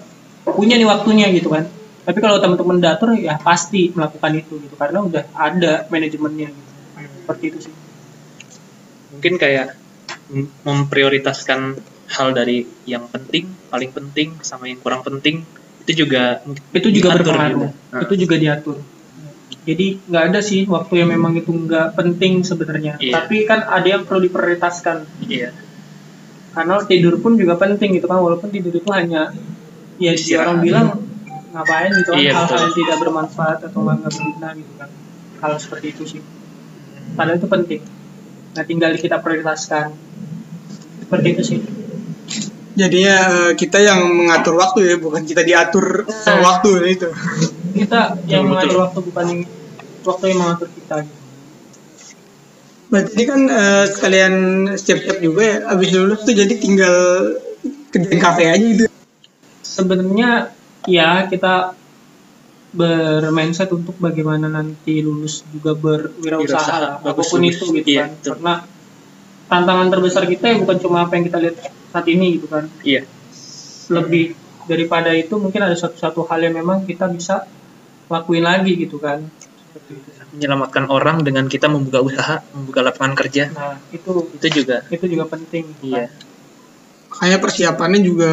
punya 0.55 0.75
nih 0.79 0.87
waktunya 0.87 1.27
gitu 1.35 1.51
kan. 1.53 1.67
Tapi 2.07 2.23
kalau 2.23 2.39
teman-teman 2.39 2.79
diatur 2.79 3.19
ya 3.19 3.35
pasti 3.35 3.91
melakukan 3.91 4.31
itu 4.39 4.63
gitu. 4.63 4.79
Karena 4.79 5.03
udah 5.03 5.27
ada 5.35 5.83
manajemennya 5.91 6.55
gitu. 6.55 6.71
Seperti 7.27 7.43
itu 7.51 7.59
sih. 7.67 7.73
mungkin 9.07 9.39
kayak 9.39 9.73
mem- 10.29 10.51
memprioritaskan 10.61 11.79
hal 12.11 12.27
dari 12.35 12.63
yang 12.87 13.07
penting 13.11 13.47
paling 13.67 13.91
penting 13.91 14.39
sama 14.43 14.67
yang 14.67 14.79
kurang 14.79 15.03
penting 15.03 15.43
itu 15.83 16.03
juga 16.03 16.43
itu 16.75 16.87
juga 16.91 17.15
berpengaruh. 17.15 17.71
Nah, 17.71 18.01
itu 18.03 18.13
juga 18.19 18.35
diatur. 18.35 18.83
Jadi 19.67 19.99
nggak 20.07 20.23
ada 20.31 20.39
sih 20.39 20.63
waktu 20.67 21.03
yang 21.03 21.11
memang 21.11 21.35
itu 21.39 21.51
nggak 21.51 21.95
penting 21.95 22.43
sebenarnya. 22.43 22.99
Iya. 22.99 23.13
tapi 23.15 23.43
kan 23.47 23.63
ada 23.67 23.87
yang 23.87 24.03
perlu 24.07 24.27
diprioritaskan. 24.27 25.27
Iya. 25.27 25.51
Karena 26.55 26.75
tidur 26.83 27.19
pun 27.19 27.35
juga 27.35 27.55
penting 27.59 27.99
gitu 27.99 28.07
kan. 28.07 28.19
Walaupun 28.19 28.51
tidur 28.51 28.75
itu 28.75 28.89
hanya 28.91 29.31
ya 29.99 30.11
si 30.15 30.31
Istirahat. 30.31 30.43
orang 30.43 30.57
bilang 30.63 30.87
ngapain 31.57 31.89
gitu 31.97 32.09
kan 32.13 32.19
Iya, 32.21 32.31
hal-hal 32.37 32.59
yang 32.69 32.75
tidak 32.77 32.97
bermanfaat 33.01 33.59
atau 33.65 33.79
nggak 33.81 33.99
berguna 34.05 34.49
gitu 34.53 34.73
kan 34.77 34.89
hal 35.41 35.51
seperti 35.57 35.87
itu 35.93 36.03
sih 36.05 36.21
padahal 37.17 37.37
itu 37.41 37.47
penting 37.49 37.81
nah 38.53 38.63
tinggal 38.65 38.91
kita 38.97 39.17
prioritaskan 39.21 39.93
seperti 41.01 41.27
itu 41.33 41.43
sih 41.43 41.59
Jadinya 42.77 43.15
eh, 43.33 43.51
kita 43.57 43.81
yang 43.81 44.05
mengatur 44.05 44.53
waktu 44.53 44.85
ya, 44.85 44.95
bukan 45.01 45.25
kita 45.25 45.41
diatur 45.41 46.05
sama 46.13 46.61
waktu 46.61 46.69
ya 46.77 46.85
itu. 46.93 47.09
kita 47.73 48.21
yang 48.29 48.45
Betul, 48.45 48.53
mengatur 48.53 48.77
waktu 48.85 48.99
bukan 49.01 49.25
yang 49.33 49.41
waktu 50.05 50.23
yang 50.29 50.37
mengatur 50.45 50.69
kita 50.69 50.95
gitu. 51.01 51.21
Berarti 52.93 53.09
ini 53.17 53.23
kan 53.25 53.41
eh, 53.49 53.85
sekalian 53.89 54.33
siap-siap 54.77 55.17
juga 55.25 55.41
ya. 55.41 55.57
Abis 55.73 55.89
lulus 55.97 56.21
tuh 56.21 56.37
jadi 56.37 56.53
tinggal 56.53 56.97
kerjain 57.89 58.21
kafe 58.21 58.43
aja 58.45 58.61
gitu. 58.61 58.85
sebenarnya 59.65 60.53
ya 60.87 61.27
kita 61.27 61.75
bermindset 62.73 63.69
untuk 63.71 63.95
bagaimana 63.97 64.51
nanti 64.51 64.99
lulus 64.99 65.43
juga 65.49 65.71
berwirausaha 65.73 66.43
Wirausaha, 66.45 66.77
lah, 66.83 66.93
apa 66.99 67.21
pun 67.23 67.41
itu 67.43 67.65
gitu 67.79 67.87
Iya, 67.87 68.03
kan. 68.05 68.09
betul. 68.13 68.31
karena 68.37 68.53
tantangan 69.47 69.87
terbesar 69.87 70.23
kita 70.27 70.45
ya 70.51 70.55
bukan 70.59 70.77
cuma 70.83 70.97
apa 71.07 71.13
yang 71.15 71.25
kita 71.31 71.37
lihat 71.39 71.55
saat 71.91 72.07
ini 72.11 72.37
gitu 72.37 72.47
kan. 72.51 72.67
Iya. 72.83 73.07
Lebih 73.87 74.35
daripada 74.67 75.15
itu 75.15 75.39
mungkin 75.39 75.63
ada 75.63 75.75
satu-satu 75.79 76.27
hal 76.27 76.43
yang 76.43 76.59
memang 76.59 76.83
kita 76.83 77.07
bisa 77.07 77.47
lakuin 78.11 78.43
lagi 78.43 78.75
gitu 78.75 78.99
kan. 78.99 79.23
Menyelamatkan 80.35 80.91
orang 80.91 81.23
dengan 81.23 81.47
kita 81.47 81.71
membuka 81.71 82.03
usaha 82.03 82.43
membuka 82.51 82.83
lapangan 82.83 83.15
kerja. 83.15 83.47
Nah 83.55 83.79
itu. 83.95 84.27
Itu 84.35 84.47
juga. 84.51 84.83
Itu 84.91 85.07
juga 85.07 85.25
penting. 85.31 85.71
Gitu 85.79 85.95
iya. 85.95 86.11
kan. 86.11 86.26
Makanya 87.17 87.41
persiapannya 87.41 87.99
juga 88.05 88.31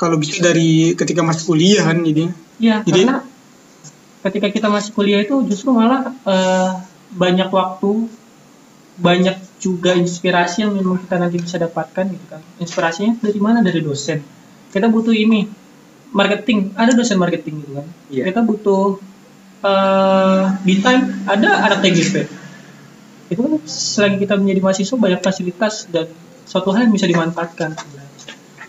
kalau 0.00 0.16
bisa 0.16 0.40
dari 0.40 0.96
ketika 0.96 1.20
masih 1.20 1.44
kuliah 1.44 1.84
kan 1.84 2.00
jadi. 2.00 2.32
Iya, 2.56 2.76
Jadi- 2.80 3.04
karena 3.04 3.20
ketika 4.24 4.48
kita 4.48 4.68
masih 4.72 4.90
kuliah 4.96 5.20
itu 5.20 5.36
justru 5.44 5.68
malah 5.76 6.16
eh, 6.24 6.70
banyak 7.12 7.52
waktu, 7.52 8.08
banyak 8.96 9.36
juga 9.60 9.92
inspirasi 9.92 10.64
yang 10.64 10.72
memang 10.72 11.04
kita 11.04 11.20
nanti 11.20 11.36
bisa 11.44 11.60
dapatkan 11.60 12.08
gitu 12.08 12.26
kan. 12.32 12.40
Inspirasinya 12.56 13.20
dari 13.20 13.36
mana? 13.36 13.60
Dari 13.60 13.84
dosen. 13.84 14.24
Kita 14.72 14.88
butuh 14.88 15.12
ini 15.12 15.44
marketing, 16.16 16.72
ada 16.72 16.96
dosen 16.96 17.20
marketing 17.20 17.68
gitu 17.68 17.72
kan. 17.84 17.86
Iya. 18.08 18.32
Kita 18.32 18.40
butuh 18.40 18.96
eh 19.62 20.44
di 20.64 20.80
time 20.80 21.04
ada 21.28 21.68
anak 21.68 21.84
TGP. 21.84 22.14
Itu 23.28 23.40
kan 23.44 23.52
selagi 23.68 24.24
kita 24.24 24.40
menjadi 24.40 24.60
mahasiswa 24.64 24.96
banyak 24.96 25.20
fasilitas 25.20 25.84
dan 25.92 26.08
suatu 26.48 26.72
hal 26.72 26.88
yang 26.88 26.96
bisa 26.96 27.04
dimanfaatkan. 27.04 27.76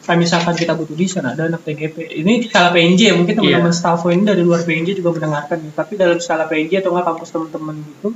Kayak 0.03 0.19
misalkan 0.19 0.55
kita 0.59 0.75
butuh 0.75 0.95
desain, 0.99 1.23
ada 1.23 1.47
anak 1.47 1.63
TGP. 1.63 1.95
Ini 2.19 2.51
skala 2.51 2.75
PNJ, 2.75 3.15
mungkin 3.15 3.39
teman-teman 3.39 3.71
Iya. 3.71 3.79
staff 3.79 4.03
ini 4.11 4.23
dari 4.27 4.43
luar 4.43 4.59
PNJ 4.67 4.99
juga 4.99 5.15
mendengarkan. 5.15 5.63
ya. 5.63 5.71
Tapi 5.71 5.93
dalam 5.95 6.19
skala 6.19 6.43
PNJ 6.51 6.83
atau 6.83 6.91
nggak 6.91 7.07
kampus 7.07 7.29
teman-teman 7.31 7.75
gitu, 7.79 8.07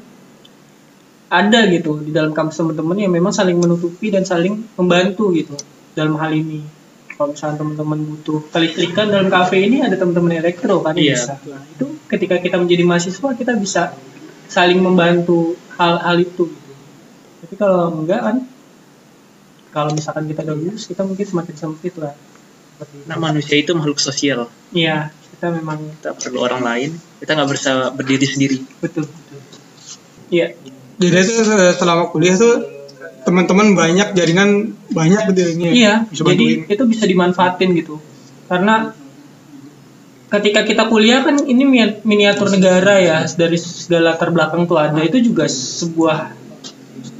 ada 1.27 1.59
gitu 1.67 1.99
di 2.03 2.11
dalam 2.11 2.31
kampus 2.35 2.59
teman-teman 2.59 2.95
yang 2.99 3.11
memang 3.11 3.31
saling 3.31 3.55
menutupi 3.55 4.11
dan 4.11 4.23
saling 4.23 4.67
membantu 4.75 5.31
gitu 5.31 5.55
dalam 5.91 6.15
hal 6.19 6.31
ini. 6.31 6.63
Kalau 7.15 7.33
misalnya 7.33 7.57
teman-teman 7.63 7.99
butuh 8.03 8.39
kelistrikan 8.51 9.07
dalam 9.09 9.27
kafe 9.27 9.63
ini 9.63 9.81
ada 9.81 9.95
teman-teman 9.95 10.37
elektro 10.37 10.83
kan 10.83 10.91
Iya. 10.93 11.15
bisa. 11.15 11.33
Nah, 11.47 11.63
itu 11.65 11.87
ketika 12.07 12.35
kita 12.37 12.59
menjadi 12.59 12.83
mahasiswa 12.83 13.29
kita 13.31 13.55
bisa 13.55 13.95
saling 14.47 14.79
membantu 14.79 15.55
hal-hal 15.75 16.19
itu. 16.19 16.51
Gitu. 16.51 16.73
Tapi 17.47 17.53
kalau 17.55 17.95
enggak 17.95 18.21
kan, 18.21 18.37
kalau 19.69 19.91
misalkan 19.93 20.25
kita 20.25 20.41
udah 20.47 20.55
lulus 20.55 20.87
kita 20.87 21.01
mungkin 21.03 21.25
semakin 21.27 21.55
sempit 21.55 21.93
lah. 21.99 22.13
Seperti 22.77 22.95
itu. 23.01 23.05
nah 23.09 23.17
manusia 23.17 23.55
itu 23.57 23.71
makhluk 23.73 23.97
sosial 23.97 24.47
Iya, 24.69 25.09
kita 25.33 25.49
memang 25.49 25.79
kita 25.97 26.13
perlu 26.13 26.39
orang 26.45 26.61
lain 26.61 26.91
kita 27.17 27.31
nggak 27.33 27.49
bisa 27.49 27.71
berdiri 27.97 28.25
sendiri 28.29 28.57
betul 28.83 29.05
betul. 29.09 29.39
Iya, 30.27 30.53
Jadi 30.97 31.17
itu 31.23 31.33
selama 31.77 32.09
kuliah 32.11 32.35
tuh 32.35 32.53
teman-teman 33.23 33.75
banyak 33.75 34.11
jaringan 34.13 34.75
banyak 34.91 35.21
gitu 35.31 35.41
ini. 35.55 35.63
ya. 35.63 35.73
Iya, 35.73 35.93
Bisa 36.09 36.21
jadi 36.25 36.45
bantuin. 36.47 36.59
itu 36.73 36.83
bisa 36.87 37.03
dimanfaatin 37.07 37.69
gitu. 37.75 37.95
Karena 38.47 38.91
ketika 40.27 40.67
kita 40.67 40.83
kuliah 40.91 41.23
kan 41.23 41.39
ini 41.43 41.63
mi- 41.63 41.99
miniatur 42.03 42.51
negara 42.51 42.99
ya 42.99 43.17
dari 43.31 43.55
segala 43.55 44.15
latar 44.15 44.31
belakang 44.35 44.67
tuh 44.67 44.75
ada 44.75 44.99
itu 44.99 45.23
juga 45.23 45.47
sebuah 45.47 46.35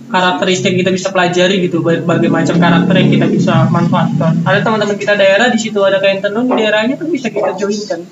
karakteristik 0.07 0.73
kita 0.79 0.91
bisa 0.91 1.11
pelajari 1.11 1.67
gitu 1.67 1.83
berbagai 1.83 2.31
macam 2.31 2.55
karakter 2.55 2.95
yang 2.95 3.09
kita 3.11 3.27
bisa 3.27 3.67
manfaatkan 3.67 4.39
ada 4.47 4.59
teman-teman 4.63 4.95
kita 4.95 5.13
daerah 5.19 5.47
di 5.51 5.59
situ 5.59 5.79
ada 5.83 5.99
kain 5.99 6.23
tenun 6.23 6.47
di 6.47 6.55
daerahnya 6.63 6.95
tuh 6.95 7.11
bisa 7.11 7.27
kita 7.27 7.55
joinkan 7.59 8.07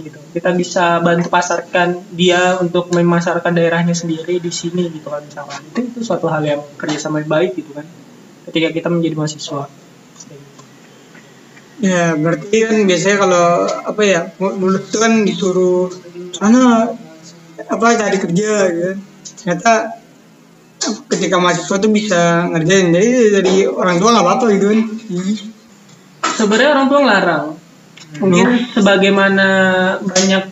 gitu 0.00 0.18
kita 0.32 0.50
bisa 0.56 1.00
bantu 1.00 1.28
pasarkan 1.28 2.08
dia 2.12 2.56
untuk 2.60 2.88
memasarkan 2.92 3.52
daerahnya 3.52 3.92
sendiri 3.92 4.40
di 4.40 4.52
sini 4.52 4.88
gitu 4.92 5.12
kan 5.12 5.24
misalkan 5.24 5.60
itu 5.72 5.80
itu 5.92 6.00
suatu 6.04 6.28
hal 6.32 6.42
yang 6.44 6.60
kerjasama 6.80 7.20
yang 7.20 7.30
baik 7.30 7.52
gitu 7.56 7.76
kan 7.76 7.86
ketika 8.48 8.68
kita 8.72 8.88
menjadi 8.88 9.14
mahasiswa 9.16 9.68
Ya 11.76 12.16
berarti 12.16 12.56
kan 12.64 12.88
biasanya 12.88 13.16
kalau 13.20 13.46
apa 13.68 14.00
ya 14.00 14.20
mau 14.40 14.48
lulus 14.48 14.88
itu 14.88 14.96
kan 14.96 15.12
disuruh 15.28 15.92
sana 16.32 16.88
apa 17.68 17.86
cari 18.00 18.16
kerja 18.16 18.52
gitu. 18.72 18.80
kan. 18.80 18.96
Ternyata 19.36 19.72
ketika 21.10 21.36
mahasiswa 21.40 21.76
tuh 21.78 21.90
bisa 21.90 22.46
ngerjain. 22.50 22.92
Jadi 22.94 23.10
dari 23.34 23.54
orang 23.66 23.96
tua 23.98 24.10
nggak 24.14 24.26
apa-apa 24.26 24.46
gitu 24.54 24.66
kan. 24.72 24.80
sebenarnya 26.36 26.70
orang 26.76 26.86
tua 26.90 26.98
ngelarang. 27.02 27.46
Mungkin 28.16 28.46
sebagaimana 28.72 29.48
banyak 30.00 30.44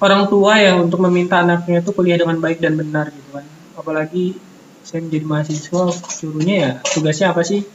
orang 0.00 0.22
tua 0.32 0.52
yang 0.60 0.76
untuk 0.88 1.00
meminta 1.04 1.44
anaknya 1.44 1.84
itu 1.84 1.90
kuliah 1.92 2.16
dengan 2.16 2.40
baik 2.40 2.58
dan 2.62 2.76
benar 2.78 3.10
gitu 3.12 3.30
kan. 3.36 3.46
Apalagi 3.76 4.36
saya 4.84 5.04
menjadi 5.04 5.24
mahasiswa 5.28 5.82
suruhnya 6.08 6.54
ya 6.56 6.70
tugasnya 6.84 7.32
apa 7.36 7.42
sih? 7.44 7.66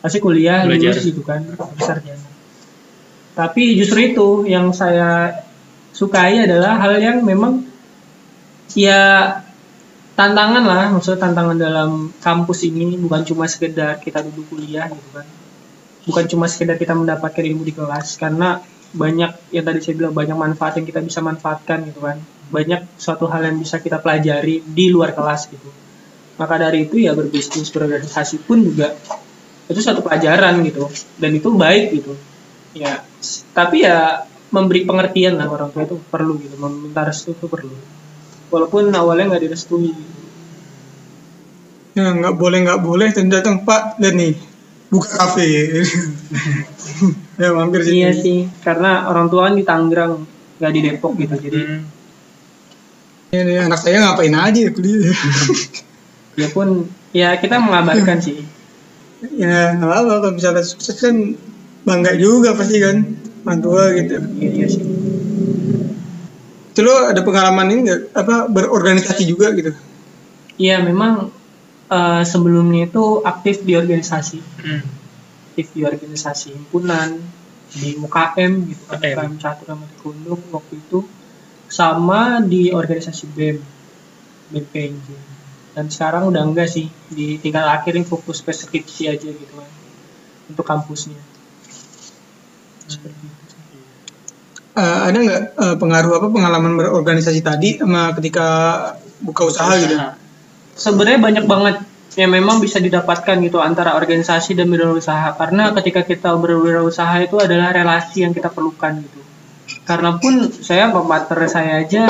Pasti 0.00 0.18
kuliah 0.20 0.64
Belajar. 0.64 0.96
lulus 0.96 1.04
gitu 1.04 1.20
kan 1.20 1.44
sarjana 1.76 2.30
tapi 3.40 3.78
justru 3.78 4.12
itu 4.12 4.28
yang 4.44 4.74
saya 4.76 5.40
sukai 5.96 6.44
adalah 6.44 6.76
hal 6.76 7.00
yang 7.00 7.22
memang 7.22 7.64
ya 8.74 9.32
tantangan 10.20 10.64
lah 10.68 10.92
maksudnya 10.92 11.20
tantangan 11.24 11.56
dalam 11.56 11.90
kampus 12.20 12.68
ini 12.68 13.00
bukan 13.00 13.24
cuma 13.24 13.48
sekedar 13.48 13.96
kita 14.04 14.20
duduk 14.20 14.52
kuliah 14.52 14.84
gitu 14.92 15.08
kan. 15.16 15.24
Bukan 16.04 16.24
cuma 16.28 16.44
sekedar 16.44 16.76
kita 16.76 16.92
mendapatkan 16.92 17.40
ilmu 17.40 17.64
di 17.64 17.72
kelas 17.72 18.20
karena 18.20 18.60
banyak 18.92 19.54
yang 19.56 19.64
tadi 19.64 19.80
saya 19.80 19.94
bilang 19.96 20.12
banyak 20.12 20.36
manfaat 20.36 20.76
yang 20.76 20.84
kita 20.84 21.00
bisa 21.00 21.24
manfaatkan 21.24 21.88
gitu 21.88 22.04
kan. 22.04 22.20
Banyak 22.52 23.00
suatu 23.00 23.32
hal 23.32 23.48
yang 23.48 23.56
bisa 23.56 23.80
kita 23.80 23.96
pelajari 23.96 24.60
di 24.60 24.92
luar 24.92 25.16
kelas 25.16 25.48
gitu. 25.48 25.72
Maka 26.36 26.54
dari 26.60 26.84
itu 26.84 27.00
ya 27.00 27.16
berbisnis 27.16 27.72
berorganisasi 27.72 28.44
pun 28.44 28.60
juga 28.60 28.92
itu 29.72 29.80
satu 29.80 30.04
pelajaran 30.04 30.60
gitu. 30.68 30.84
Dan 31.16 31.32
itu 31.40 31.48
baik 31.48 31.96
gitu. 31.96 32.12
Ya 32.76 33.08
tapi 33.56 33.88
ya 33.88 34.28
memberi 34.52 34.84
pengertian 34.84 35.40
lah 35.40 35.48
orang 35.48 35.72
tua 35.72 35.88
itu 35.88 35.96
perlu 36.12 36.36
gitu 36.44 36.58
meminta 36.58 37.06
restu 37.06 37.32
itu 37.36 37.46
perlu 37.46 37.99
walaupun 38.50 38.90
awalnya 38.92 39.34
nggak 39.34 39.42
direstui 39.46 39.94
Ya 41.90 42.14
nggak 42.14 42.38
boleh 42.38 42.62
nggak 42.62 42.82
boleh 42.86 43.10
dan 43.10 43.26
datang 43.26 43.66
Pak 43.66 43.98
dan 43.98 44.14
nih 44.14 44.38
buka 44.90 45.10
kafe. 45.10 45.46
ya 47.40 47.50
mampir 47.50 47.82
sini. 47.82 47.94
iya 47.98 48.10
sih 48.14 48.46
karena 48.62 49.10
orang 49.10 49.26
tua 49.26 49.50
kan 49.50 49.54
di 49.58 49.62
Tangerang 49.66 50.22
nggak 50.58 50.72
di 50.74 50.80
Depok 50.86 51.12
gitu 51.18 51.34
jadi 51.38 51.82
Ya, 53.30 53.46
nih, 53.46 53.62
anak 53.62 53.78
saya 53.78 54.02
ngapain 54.02 54.34
aja 54.34 54.58
ya 54.58 54.74
kuliah. 54.74 55.14
ya 56.34 56.50
pun 56.50 56.90
ya 57.14 57.38
kita 57.38 57.62
mengabarkan 57.62 58.18
sih 58.18 58.42
ya 59.38 59.78
nggak 59.78 59.86
apa 59.86 60.12
kalau 60.18 60.34
misalnya 60.34 60.66
sukses 60.66 60.98
kan 60.98 61.38
bangga 61.86 62.18
juga 62.18 62.58
pasti 62.58 62.76
kan 62.82 62.96
orang 63.46 63.60
tua 63.62 63.82
gitu. 63.94 64.18
Iya, 64.38 64.50
iya 64.50 64.66
sih. 64.66 64.82
Itu 66.80 66.88
lo 66.88 67.12
ada 67.12 67.20
pengalaman 67.20 67.68
ini 67.68 67.80
nggak 67.92 68.00
apa 68.16 68.48
berorganisasi 68.48 69.28
juga 69.28 69.52
gitu? 69.52 69.76
Iya 70.56 70.80
memang 70.80 71.28
eh, 71.92 72.22
sebelumnya 72.24 72.88
itu 72.88 73.20
aktif 73.20 73.60
di 73.60 73.76
organisasi, 73.76 74.40
Hmm. 74.64 74.80
aktif 75.52 75.76
di 75.76 75.84
organisasi 75.84 76.56
himpunan, 76.56 77.20
di 77.76 78.00
UKM 78.00 78.52
gitu 78.64 78.82
kan, 78.88 78.96
UKM. 78.96 79.30
Catur 79.36 79.66
sama 79.68 79.84
Taekwondo 79.84 80.34
waktu 80.56 80.74
itu, 80.80 81.04
sama 81.68 82.40
di 82.40 82.72
organisasi 82.72 83.24
BEM, 83.28 83.58
BEM 84.54 84.64
PNJ. 84.72 85.08
Dan 85.76 85.86
sekarang 85.92 86.32
udah 86.32 86.42
enggak 86.48 86.70
sih, 86.70 86.88
di 87.10 87.36
tingkat 87.42 87.62
akhir 87.62 87.94
ini 87.94 88.06
fokus 88.08 88.40
ke 88.40 88.50
skripsi 88.56 89.10
aja 89.12 89.28
gitu 89.28 89.54
kan, 89.54 89.68
untuk 90.48 90.64
kampusnya. 90.64 91.18
Seperti 92.88 93.22
itu. 93.26 93.39
Eh, 94.80 94.98
ada 95.12 95.18
nggak 95.20 95.42
eh, 95.60 95.76
pengaruh 95.76 96.12
apa 96.16 96.28
pengalaman 96.32 96.72
berorganisasi 96.80 97.44
tadi 97.44 97.76
sama 97.76 98.16
ketika 98.16 98.48
buka 99.20 99.42
usaha 99.44 99.76
gitu? 99.76 99.92
Usaha. 99.92 100.16
sebenarnya 100.72 101.20
banyak 101.20 101.44
banget 101.44 101.76
yang 102.16 102.32
memang 102.32 102.64
bisa 102.64 102.80
didapatkan 102.80 103.36
gitu 103.44 103.60
antara 103.60 103.92
organisasi 103.92 104.56
dan 104.56 104.72
wirausaha 104.72 105.36
karena 105.36 105.76
ketika 105.76 106.08
kita 106.08 106.32
berwirausaha 106.32 107.20
itu 107.20 107.36
adalah 107.36 107.76
relasi 107.76 108.24
yang 108.24 108.32
kita 108.32 108.48
perlukan 108.48 109.04
gitu 109.04 109.20
karena 109.84 110.16
pun 110.16 110.48
saya 110.48 110.88
pemater 110.88 111.38
saya 111.52 111.84
aja 111.84 112.08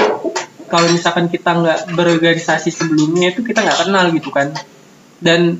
kalau 0.70 0.86
misalkan 0.94 1.26
kita 1.26 1.50
nggak 1.50 1.78
berorganisasi 1.98 2.70
sebelumnya 2.70 3.34
itu 3.34 3.42
kita 3.42 3.66
nggak 3.66 3.78
kenal 3.82 4.04
gitu 4.14 4.30
kan 4.30 4.54
dan 5.18 5.58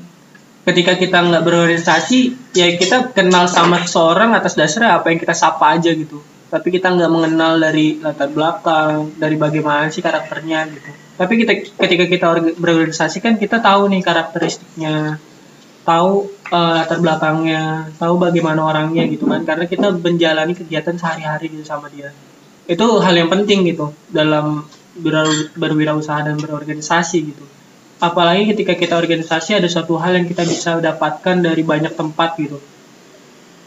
ketika 0.63 0.95
kita 0.95 1.19
nggak 1.19 1.43
berorganisasi 1.43 2.39
ya 2.55 2.71
kita 2.79 3.11
kenal 3.11 3.51
sama 3.51 3.83
seseorang 3.83 4.31
atas 4.31 4.55
dasarnya 4.55 5.03
apa 5.03 5.11
yang 5.11 5.19
kita 5.19 5.35
sapa 5.35 5.75
aja 5.75 5.91
gitu 5.91 6.30
tapi 6.51 6.67
kita 6.67 6.91
nggak 6.91 7.07
mengenal 7.07 7.63
dari 7.63 7.95
latar 8.03 8.27
belakang 8.27 9.15
dari 9.15 9.39
bagaimana 9.39 9.87
sih 9.87 10.03
karakternya 10.03 10.67
gitu. 10.67 10.91
Tapi 11.15 11.33
kita 11.39 11.51
ketika 11.79 12.05
kita 12.11 12.25
orga- 12.27 12.57
berorganisasi 12.59 13.23
kan 13.23 13.39
kita 13.39 13.63
tahu 13.63 13.87
nih 13.87 14.03
karakteristiknya. 14.03 15.15
Tahu 15.87 16.11
eh, 16.51 16.71
latar 16.75 16.99
belakangnya 16.99 17.95
tahu 17.95 18.19
bagaimana 18.19 18.67
orangnya 18.67 19.07
gitu 19.07 19.31
kan. 19.31 19.47
Karena 19.47 19.63
kita 19.63 19.95
menjalani 19.95 20.51
kegiatan 20.51 20.99
sehari-hari 20.99 21.55
gitu 21.55 21.63
sama 21.63 21.87
dia. 21.87 22.11
Itu 22.67 22.99
hal 22.99 23.15
yang 23.15 23.31
penting 23.31 23.63
gitu 23.71 23.95
dalam 24.11 24.67
ber- 24.99 25.55
berwirausaha 25.55 26.27
dan 26.27 26.35
berorganisasi 26.35 27.17
gitu. 27.31 27.47
Apalagi 28.03 28.51
ketika 28.51 28.75
kita 28.75 28.99
organisasi 28.99 29.55
ada 29.55 29.71
suatu 29.71 29.95
hal 30.03 30.19
yang 30.19 30.27
kita 30.27 30.43
bisa 30.43 30.83
dapatkan 30.83 31.39
dari 31.39 31.63
banyak 31.63 31.95
tempat 31.95 32.35
gitu. 32.35 32.59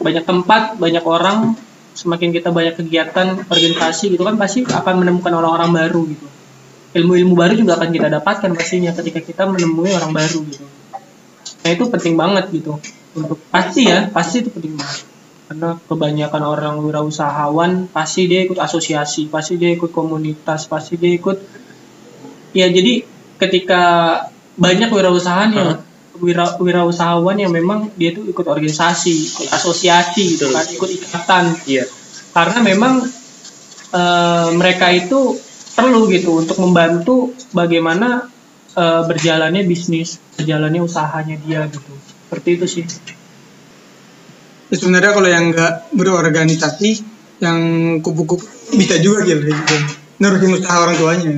Banyak 0.05 0.21
tempat 0.21 0.77
banyak 0.77 1.01
orang 1.01 1.57
semakin 1.95 2.29
kita 2.35 2.51
banyak 2.51 2.75
kegiatan 2.75 3.47
organisasi 3.47 4.11
gitu 4.11 4.27
kan 4.27 4.35
pasti 4.35 4.67
akan 4.67 4.93
menemukan 5.01 5.31
orang-orang 5.31 5.71
baru 5.71 6.01
gitu. 6.11 6.27
Ilmu-ilmu 6.95 7.33
baru 7.35 7.53
juga 7.55 7.79
akan 7.79 7.89
kita 7.91 8.07
dapatkan 8.07 8.51
pastinya 8.55 8.91
ketika 8.95 9.19
kita 9.23 9.43
menemui 9.47 9.91
orang 9.95 10.11
baru 10.11 10.39
gitu. 10.47 10.63
Nah 11.63 11.69
itu 11.71 11.83
penting 11.87 12.15
banget 12.19 12.51
gitu. 12.51 12.77
Untuk 13.15 13.39
pasti 13.47 13.87
ya 13.87 14.11
pasti 14.11 14.43
itu 14.43 14.51
penting 14.51 14.75
banget. 14.75 15.07
Karena 15.45 15.69
kebanyakan 15.77 16.41
orang 16.43 16.75
wirausahawan 16.83 17.87
pasti 17.89 18.27
dia 18.27 18.43
ikut 18.43 18.59
asosiasi 18.59 19.31
pasti 19.31 19.55
dia 19.55 19.71
ikut 19.71 19.93
komunitas 19.93 20.67
pasti 20.67 20.97
dia 20.99 21.13
ikut 21.13 21.37
ya 22.55 22.65
jadi 22.71 23.05
ketika 23.39 23.83
banyak 24.55 24.89
wirausahaan 24.89 25.51
yang 25.51 25.69
wira, 26.21 26.57
wirausahawan 26.59 27.37
yang 27.39 27.51
memang 27.51 27.91
dia 27.95 28.11
tuh 28.15 28.25
ikut 28.27 28.45
organisasi 28.45 29.13
ikut 29.35 29.47
asosiasi 29.51 30.37
gitu 30.37 30.51
kan 30.51 30.65
ikut 30.67 30.89
ikatan 30.89 31.43
Iya. 31.67 31.85
karena 32.35 32.59
memang 32.63 32.93
eh, 33.95 34.47
mereka 34.55 34.91
itu 34.91 35.39
perlu 35.75 36.07
gitu 36.07 36.39
untuk 36.39 36.57
membantu 36.63 37.35
bagaimana 37.51 38.31
eh, 38.75 39.01
berjalannya 39.07 39.67
bisnis, 39.67 40.19
berjalannya 40.39 40.81
usahanya 40.83 41.35
dia 41.43 41.67
gitu. 41.67 41.91
Seperti 42.25 42.49
itu 42.59 42.65
sih. 42.67 42.83
Ya, 44.71 44.75
sebenarnya 44.81 45.11
kalau 45.13 45.29
yang 45.29 45.53
nggak 45.53 45.93
berorganisasi 45.93 47.05
yang 47.43 47.59
kupu-kupu 48.01 48.47
bisa 48.73 48.97
juga 49.03 49.27
gitu 49.27 49.51
gitu. 49.51 49.75
usaha 50.55 50.77
orang 50.79 50.95
tuanya 50.95 51.33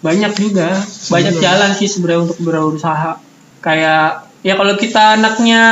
Banyak 0.00 0.32
juga, 0.40 0.80
banyak 1.12 1.44
jalan 1.44 1.76
sih 1.76 1.84
sebenarnya 1.84 2.32
untuk 2.32 2.40
berusaha. 2.40 3.20
Kayak 3.60 4.28
ya 4.40 4.56
kalau 4.56 4.74
kita 4.74 5.20
anaknya 5.20 5.62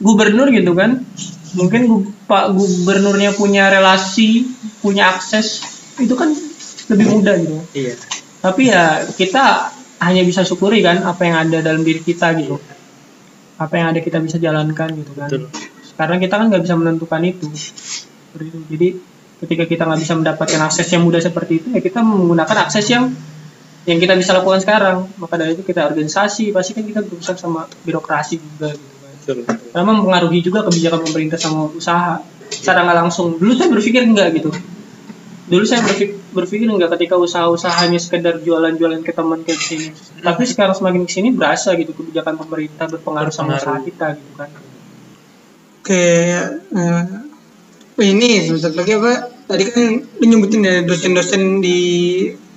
gubernur 0.00 0.48
gitu 0.52 0.72
kan, 0.72 1.04
mungkin 1.56 1.80
gu- 1.88 2.12
Pak 2.24 2.52
Gubernurnya 2.52 3.34
punya 3.34 3.68
relasi, 3.68 4.46
punya 4.80 5.12
akses, 5.16 5.64
itu 5.98 6.14
kan 6.14 6.32
lebih 6.90 7.06
mudah 7.12 7.34
gitu. 7.38 7.56
Iya. 7.70 7.94
tapi 8.40 8.72
ya 8.72 9.04
kita 9.14 9.68
hanya 10.00 10.24
bisa 10.24 10.42
syukuri 10.42 10.80
kan 10.80 11.04
apa 11.04 11.22
yang 11.22 11.36
ada 11.44 11.60
dalam 11.60 11.84
diri 11.84 12.00
kita 12.00 12.32
gitu 12.34 12.56
apa 13.60 13.74
yang 13.76 13.92
ada 13.92 14.00
kita 14.00 14.16
bisa 14.18 14.40
jalankan 14.40 14.88
gitu 14.96 15.12
kan 15.12 15.28
Betul. 15.28 15.52
karena 15.94 16.16
kita 16.16 16.34
kan 16.40 16.46
nggak 16.48 16.62
bisa 16.64 16.74
menentukan 16.74 17.20
itu 17.22 17.46
jadi 18.72 18.88
ketika 19.44 19.64
kita 19.68 19.82
nggak 19.84 20.00
bisa 20.00 20.14
mendapatkan 20.16 20.60
akses 20.64 20.88
yang 20.88 21.04
mudah 21.04 21.20
seperti 21.20 21.60
itu 21.60 21.68
ya 21.68 21.84
kita 21.84 22.00
menggunakan 22.00 22.56
akses 22.64 22.88
yang 22.88 23.12
yang 23.88 23.98
kita 24.00 24.16
bisa 24.16 24.36
lakukan 24.36 24.60
sekarang. 24.60 25.08
Maka 25.16 25.34
dari 25.40 25.56
itu 25.56 25.62
kita 25.64 25.88
organisasi 25.88 26.52
pasti 26.52 26.72
kan 26.76 26.84
kita 26.84 27.00
berurusan 27.04 27.36
sama 27.36 27.64
birokrasi 27.84 28.36
juga 28.40 28.74
gitu 28.74 28.96
kan. 29.00 29.12
Betul. 29.20 29.34
betul. 29.44 29.56
karena 29.70 29.84
mempengaruhi 29.86 30.40
juga 30.40 30.60
kebijakan 30.66 31.00
pemerintah 31.06 31.38
sama 31.40 31.70
usaha. 31.72 32.20
Secara 32.50 32.82
nggak 32.82 32.98
langsung. 33.06 33.38
Dulu 33.38 33.52
saya 33.54 33.68
berpikir 33.70 34.02
enggak 34.02 34.34
gitu. 34.36 34.50
Dulu 35.50 35.64
saya 35.66 35.82
berpikir, 35.82 36.18
berpikir 36.30 36.66
enggak 36.70 36.94
ketika 36.98 37.18
usaha-usahanya 37.18 37.98
sekedar 37.98 38.38
jualan-jualan 38.42 39.02
ke 39.02 39.10
teman 39.10 39.42
ke 39.42 39.54
sini 39.54 39.90
tapi 40.20 40.44
sekarang 40.44 40.76
semakin 40.76 41.02
ke 41.08 41.10
sini 41.10 41.28
berasa 41.32 41.72
gitu 41.74 41.96
kebijakan 41.96 42.36
pemerintah 42.36 42.86
berpengaruh 42.86 43.32
sama 43.32 43.56
usaha 43.56 43.80
kita 43.80 44.20
gitu 44.20 44.32
kan. 44.36 44.50
Oke 45.80 46.06
eh, 46.54 47.04
ini 48.04 48.46
sebentar 48.46 48.72
lagi 48.76 48.92
apa? 49.00 49.12
Tadi 49.50 49.62
kan 49.66 49.84
lu 50.22 50.24
nyebutin 50.28 50.62
ya 50.62 50.74
dosen-dosen 50.86 51.64
di 51.64 51.80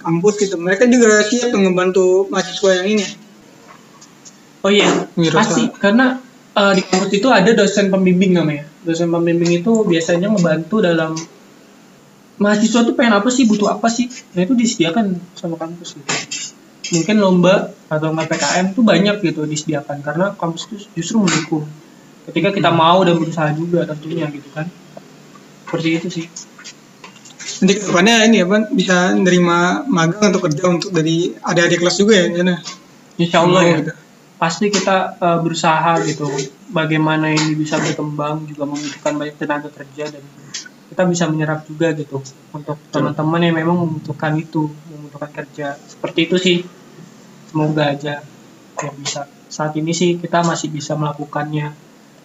kampus 0.04 0.36
gitu. 0.44 0.56
Mereka 0.60 0.84
juga 0.92 1.24
siap 1.24 1.56
ngebantu 1.56 2.28
mahasiswa 2.28 2.70
yang 2.84 2.88
ini. 3.00 3.06
Oh 4.64 4.72
iya 4.72 4.88
pasti. 5.32 5.72
Karena 5.72 6.20
eh, 6.56 6.74
di 6.76 6.84
kampus 6.84 7.12
itu 7.16 7.28
ada 7.32 7.52
dosen 7.56 7.88
pembimbing 7.88 8.36
namanya. 8.36 8.68
Dosen 8.84 9.08
pembimbing 9.08 9.64
itu 9.64 9.88
biasanya 9.88 10.28
membantu 10.28 10.84
dalam 10.84 11.16
mahasiswa 12.40 12.84
tuh 12.84 12.96
pengen 12.96 13.20
apa 13.20 13.30
sih 13.32 13.48
butuh 13.48 13.72
apa 13.72 13.88
sih? 13.88 14.12
Nah 14.36 14.44
itu 14.44 14.54
disediakan 14.56 15.16
sama 15.40 15.56
kampus 15.56 15.96
gitu. 15.96 16.12
Mungkin 17.00 17.16
lomba 17.24 17.72
atau 17.88 18.12
PKM 18.12 18.76
tuh 18.76 18.84
banyak 18.84 19.24
gitu 19.24 19.48
disediakan. 19.48 20.04
Karena 20.04 20.36
kampus 20.36 20.68
itu 20.70 20.76
justru 21.00 21.24
mendukung. 21.24 21.66
Ketika 22.28 22.56
kita 22.56 22.72
mau 22.72 23.04
dan 23.04 23.20
berusaha 23.20 23.52
juga 23.56 23.88
tentunya 23.88 24.28
gitu 24.32 24.48
kan. 24.52 24.68
Seperti 25.68 25.90
itu 25.98 26.08
sih 26.12 26.26
nanti 27.64 27.80
ke 27.80 27.88
depannya 27.88 28.28
ini 28.28 28.44
apa 28.44 28.68
bisa 28.76 29.16
nerima 29.16 29.88
magang 29.88 30.36
atau 30.36 30.44
kerja 30.44 30.64
untuk 30.68 30.92
dari 30.92 31.32
adik-adik 31.40 31.80
kelas 31.80 31.96
juga 31.96 32.14
ya 32.20 32.28
sana 32.36 32.56
Insya 33.16 33.46
Allah 33.46 33.62
ya. 33.64 33.76
Gitu. 33.80 33.94
pasti 34.42 34.68
kita 34.68 35.16
eh, 35.24 35.40
berusaha 35.40 36.04
gitu. 36.04 36.28
Bagaimana 36.74 37.32
ini 37.32 37.56
bisa 37.56 37.80
berkembang 37.80 38.44
juga 38.44 38.68
membutuhkan 38.68 39.16
banyak 39.16 39.40
tenaga 39.40 39.70
kerja 39.72 40.12
dan 40.12 40.24
kita 40.92 41.04
bisa 41.08 41.26
menyerap 41.32 41.64
juga 41.64 41.96
gitu 41.96 42.20
untuk 42.52 42.78
teman-teman 42.92 43.40
yang 43.40 43.56
memang 43.56 43.88
membutuhkan 43.88 44.36
itu 44.36 44.68
membutuhkan 44.92 45.32
kerja. 45.32 45.80
Seperti 45.80 46.20
itu 46.28 46.36
sih. 46.36 46.58
Semoga 47.48 47.94
aja 47.94 48.20
yang 48.82 48.96
bisa. 49.00 49.30
Saat 49.48 49.78
ini 49.80 49.96
sih 49.96 50.20
kita 50.20 50.44
masih 50.44 50.68
bisa 50.74 50.98
melakukannya 50.98 51.72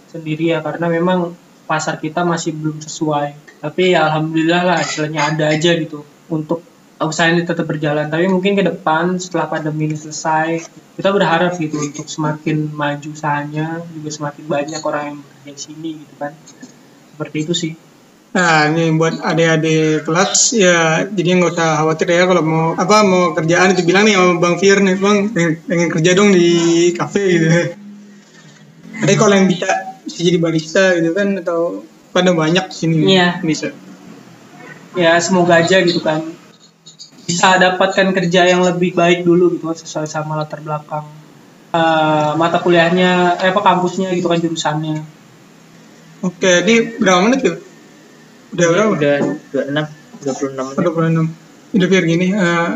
sendiri 0.08 0.56
ya 0.56 0.64
karena 0.64 0.88
memang 0.88 1.36
pasar 1.68 2.00
kita 2.00 2.24
masih 2.24 2.56
belum 2.56 2.80
sesuai. 2.80 3.60
Tapi 3.60 3.92
ya 3.92 4.08
alhamdulillah 4.08 4.62
lah 4.64 4.76
hasilnya 4.80 5.36
ada 5.36 5.52
aja 5.52 5.76
gitu 5.76 6.08
untuk 6.32 6.64
usaha 6.96 7.28
ini 7.28 7.44
tetap 7.44 7.68
berjalan. 7.68 8.08
Tapi 8.08 8.24
mungkin 8.26 8.56
ke 8.56 8.64
depan 8.64 9.20
setelah 9.20 9.52
pandemi 9.52 9.92
ini 9.92 9.96
selesai 10.00 10.64
kita 10.96 11.12
berharap 11.12 11.54
gitu 11.60 11.76
untuk 11.76 12.08
semakin 12.08 12.72
maju 12.72 13.08
usahanya 13.12 13.84
juga 13.92 14.08
semakin 14.08 14.44
banyak 14.48 14.80
orang 14.80 15.02
yang 15.12 15.16
bekerja 15.20 15.50
di 15.52 15.60
sini 15.60 15.90
gitu 16.00 16.14
kan. 16.16 16.32
Seperti 17.14 17.36
itu 17.44 17.54
sih. 17.54 17.72
Nah, 18.28 18.68
ini 18.68 18.92
buat 18.92 19.24
adik-adik 19.24 20.04
kelas 20.04 20.52
ya 20.52 21.00
jadi 21.08 21.40
nggak 21.40 21.56
usah 21.56 21.80
khawatir 21.80 22.12
ya 22.12 22.28
kalau 22.28 22.44
mau 22.44 22.64
apa 22.76 22.96
mau 23.00 23.32
kerjaan 23.32 23.72
itu 23.72 23.88
bilang 23.88 24.04
nih 24.04 24.20
sama 24.20 24.36
Bang 24.36 24.56
Fir 24.60 24.84
nih 24.84 25.00
Bang 25.00 25.32
pengen, 25.32 25.88
kerja 25.88 26.10
dong 26.12 26.36
di 26.36 26.50
kafe 26.92 27.24
gitu. 27.24 27.48
Tapi 29.00 29.14
kalau 29.16 29.32
yang 29.32 29.48
bisa 29.48 29.70
bisa 30.08 30.20
jadi 30.20 30.38
barista 30.40 30.96
gitu 30.96 31.12
kan 31.12 31.28
atau 31.38 31.84
pada 32.10 32.32
banyak 32.32 32.64
di 32.66 32.74
sini 32.74 32.94
Iya. 33.06 33.38
bisa. 33.40 33.68
ya 34.96 35.20
semoga 35.20 35.60
aja 35.60 35.78
gitu 35.78 36.00
kan 36.00 36.24
bisa 37.22 37.54
dapatkan 37.54 38.10
kerja 38.10 38.48
yang 38.48 38.64
lebih 38.64 38.96
baik 38.96 39.20
dulu 39.20 39.52
gitu 39.52 39.68
kan 39.68 39.76
sesuai 39.76 40.08
sama 40.08 40.34
latar 40.34 40.58
belakang 40.58 41.04
eh, 41.70 42.30
mata 42.34 42.56
kuliahnya 42.58 43.36
eh 43.36 43.52
apa 43.52 43.60
kampusnya 43.60 44.10
gitu 44.12 44.26
kan 44.26 44.40
jurusannya 44.40 45.04
Oke, 46.18 46.66
di 46.66 46.98
berapa 46.98 47.22
menit 47.22 47.46
tuh? 47.46 47.56
Udah 48.50 48.66
berapa? 48.66 48.90
Udah 48.90 49.16
26 49.54 49.86
26 50.26 50.50
menit. 50.58 50.74
Udah 50.74 50.90
26. 50.90 51.30
udah 51.78 51.86
Fir 51.86 52.04
gini 52.08 52.26
eh, 52.32 52.68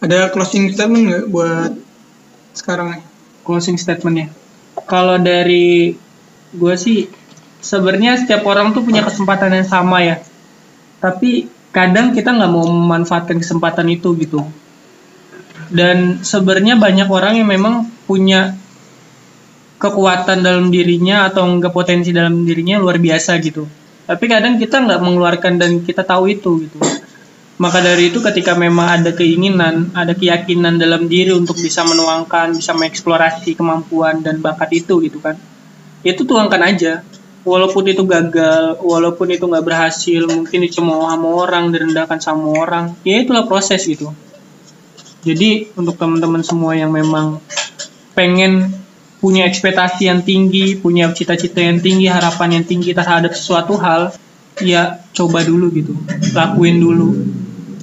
ada 0.00 0.18
closing 0.30 0.72
statement 0.72 1.04
nggak 1.04 1.24
buat 1.28 1.72
sekarang 2.50 2.96
nih 2.96 3.02
closing 3.42 3.76
statementnya 3.76 4.32
kalau 4.86 5.20
dari 5.20 5.92
gue 6.50 6.74
sih 6.74 7.06
sebenarnya 7.60 8.18
setiap 8.18 8.42
orang 8.48 8.72
tuh 8.72 8.82
punya 8.82 9.04
kesempatan 9.04 9.54
yang 9.54 9.68
sama 9.68 10.02
ya. 10.02 10.16
Tapi 10.98 11.48
kadang 11.70 12.12
kita 12.12 12.34
nggak 12.34 12.50
mau 12.50 12.66
memanfaatkan 12.66 13.38
kesempatan 13.38 13.86
itu 13.92 14.16
gitu. 14.18 14.40
Dan 15.70 16.26
sebenarnya 16.26 16.74
banyak 16.74 17.06
orang 17.06 17.38
yang 17.38 17.48
memang 17.48 17.86
punya 18.04 18.58
kekuatan 19.80 20.42
dalam 20.42 20.68
dirinya 20.68 21.30
atau 21.30 21.46
enggak 21.46 21.72
potensi 21.72 22.10
dalam 22.10 22.42
dirinya 22.42 22.82
luar 22.82 22.98
biasa 22.98 23.38
gitu. 23.38 23.64
Tapi 24.04 24.24
kadang 24.26 24.58
kita 24.58 24.82
nggak 24.82 25.00
mengeluarkan 25.00 25.54
dan 25.56 25.70
kita 25.86 26.02
tahu 26.02 26.26
itu 26.26 26.66
gitu. 26.66 26.78
Maka 27.60 27.84
dari 27.84 28.08
itu 28.08 28.24
ketika 28.24 28.56
memang 28.56 28.88
ada 28.88 29.12
keinginan 29.12 29.92
ada 29.92 30.16
keyakinan 30.16 30.80
dalam 30.80 31.06
diri 31.06 31.30
untuk 31.36 31.60
bisa 31.60 31.84
menuangkan 31.84 32.56
bisa 32.56 32.72
mengeksplorasi 32.72 33.52
kemampuan 33.52 34.24
dan 34.24 34.40
bakat 34.40 34.80
itu 34.80 35.04
gitu 35.04 35.20
kan 35.20 35.36
itu 36.06 36.22
tuangkan 36.24 36.62
aja 36.62 37.04
walaupun 37.44 37.88
itu 37.88 38.04
gagal 38.04 38.80
walaupun 38.84 39.32
itu 39.32 39.44
nggak 39.48 39.64
berhasil 39.64 40.22
mungkin 40.28 40.64
dicemooh 40.64 41.08
sama 41.08 41.28
orang 41.28 41.64
direndahkan 41.72 42.18
sama 42.20 42.52
orang 42.56 42.84
ya 43.04 43.20
itulah 43.20 43.48
proses 43.48 43.84
gitu 43.84 44.12
jadi 45.20 45.68
untuk 45.76 46.00
teman-teman 46.00 46.40
semua 46.40 46.72
yang 46.72 46.92
memang 46.92 47.44
pengen 48.16 48.72
punya 49.20 49.44
ekspektasi 49.44 50.08
yang 50.08 50.24
tinggi, 50.24 50.80
punya 50.80 51.12
cita-cita 51.12 51.60
yang 51.60 51.78
tinggi, 51.78 52.08
harapan 52.08 52.60
yang 52.60 52.64
tinggi 52.64 52.96
terhadap 52.96 53.36
sesuatu 53.36 53.76
hal, 53.76 54.16
ya 54.64 55.04
coba 55.12 55.44
dulu 55.44 55.68
gitu, 55.76 55.92
lakuin 56.32 56.80
dulu. 56.80 57.20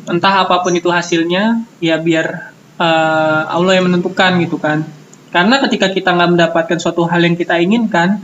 Entah 0.09 0.49
apa 0.49 0.65
pun 0.65 0.73
itu 0.73 0.89
hasilnya, 0.89 1.61
ya 1.77 2.01
biar 2.01 2.57
uh, 2.81 3.41
Allah 3.53 3.77
yang 3.77 3.85
menentukan 3.85 4.41
gitu 4.41 4.57
kan. 4.57 4.81
Karena 5.27 5.59
ketika 5.67 5.91
kita 5.91 6.15
nggak 6.15 6.29
mendapatkan 6.33 6.77
suatu 6.79 7.03
hal 7.05 7.19
yang 7.23 7.35
kita 7.35 7.59
inginkan, 7.59 8.23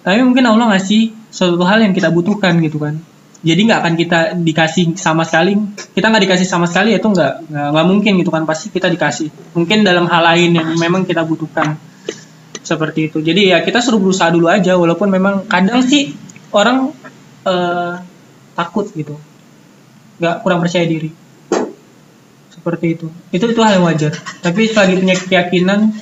tapi 0.00 0.24
mungkin 0.24 0.48
Allah 0.48 0.72
ngasih 0.76 1.12
suatu 1.28 1.60
hal 1.68 1.84
yang 1.84 1.92
kita 1.92 2.08
butuhkan 2.08 2.56
gitu 2.64 2.80
kan. 2.80 2.96
Jadi 3.40 3.60
nggak 3.72 3.80
akan 3.80 3.94
kita 3.96 4.18
dikasih 4.36 5.00
sama 5.00 5.24
sekali, 5.24 5.56
kita 5.96 6.12
nggak 6.12 6.22
dikasih 6.28 6.44
sama 6.44 6.68
sekali 6.68 6.92
itu 6.92 7.08
nggak 7.08 7.48
nggak 7.48 7.86
mungkin 7.88 8.12
gitu 8.20 8.28
kan. 8.32 8.44
Pasti 8.44 8.68
kita 8.68 8.88
dikasih. 8.92 9.56
Mungkin 9.56 9.80
dalam 9.80 10.04
hal 10.08 10.22
lain 10.24 10.50
yang 10.56 10.68
memang 10.76 11.08
kita 11.08 11.24
butuhkan. 11.24 11.76
Seperti 12.60 13.08
itu. 13.08 13.24
Jadi 13.24 13.48
ya 13.48 13.64
kita 13.64 13.80
suruh 13.80 13.96
berusaha 13.96 14.28
dulu 14.28 14.44
aja 14.52 14.76
walaupun 14.76 15.08
memang 15.08 15.48
kadang 15.48 15.80
sih 15.80 16.12
orang 16.52 16.92
uh, 17.48 17.96
takut 18.52 18.84
gitu. 18.92 19.16
Nggak 20.20 20.44
kurang 20.44 20.60
percaya 20.60 20.84
diri. 20.84 21.08
Seperti 22.52 22.86
itu. 22.92 23.08
Itu 23.32 23.48
itu 23.48 23.60
hal 23.64 23.80
yang 23.80 23.88
wajar. 23.88 24.12
Tapi 24.44 24.68
selagi 24.68 25.00
punya 25.00 25.16
keyakinan 25.16 25.96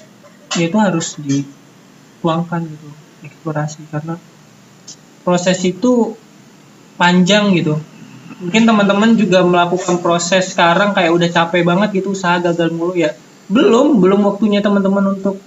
ya 0.57 0.65
itu 0.69 0.79
harus 0.79 1.19
dituangkan 1.21 2.65
gitu 2.65 2.89
eksplorasi. 3.27 3.85
Karena 3.91 4.15
proses 5.27 5.59
itu 5.67 6.17
panjang 6.97 7.53
gitu. 7.59 7.77
Mungkin 8.39 8.63
teman-teman 8.65 9.19
juga 9.19 9.43
melakukan 9.43 9.99
proses 9.99 10.55
sekarang 10.55 10.95
kayak 10.95 11.11
udah 11.11 11.29
capek 11.29 11.63
banget 11.67 12.03
gitu 12.03 12.15
usaha 12.15 12.39
gagal 12.39 12.71
mulu 12.71 12.95
ya 12.95 13.17
belum 13.49 13.99
belum 13.99 14.21
waktunya 14.29 14.61
teman-teman 14.61 15.17
untuk 15.19 15.41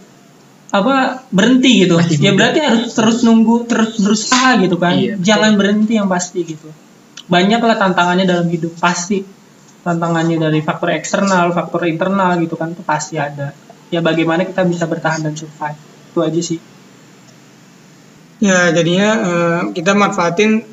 apa 0.71 1.27
berhenti 1.29 1.85
gitu. 1.85 1.99
Masih 1.99 2.17
ya 2.17 2.31
muda. 2.31 2.37
berarti 2.39 2.59
harus 2.63 2.91
terus 2.95 3.17
nunggu 3.21 3.67
terus 3.67 3.99
berusaha 3.99 4.57
gitu 4.63 4.75
kan. 4.79 4.95
Iya, 4.97 5.19
betul. 5.19 5.23
jangan 5.27 5.51
berhenti 5.59 5.93
yang 5.99 6.07
pasti 6.09 6.39
gitu. 6.47 6.69
Banyaklah 7.27 7.77
tantangannya 7.77 8.25
dalam 8.25 8.47
hidup 8.49 8.73
pasti. 8.79 9.21
Tantangannya 9.81 10.37
dari 10.37 10.59
faktor 10.61 10.93
eksternal 10.93 11.51
faktor 11.57 11.89
internal 11.89 12.37
gitu 12.37 12.53
kan 12.53 12.71
itu 12.73 12.85
pasti 12.85 13.17
ada 13.17 13.49
ya 13.91 13.99
bagaimana 13.99 14.47
kita 14.47 14.63
bisa 14.63 14.87
bertahan 14.87 15.21
dan 15.27 15.35
survive? 15.35 15.77
Itu 16.09 16.19
aja 16.23 16.41
sih. 16.41 16.59
Ya 18.41 18.71
jadinya 18.73 19.09
eh, 19.21 19.61
kita 19.75 19.93
manfaatin 19.93 20.65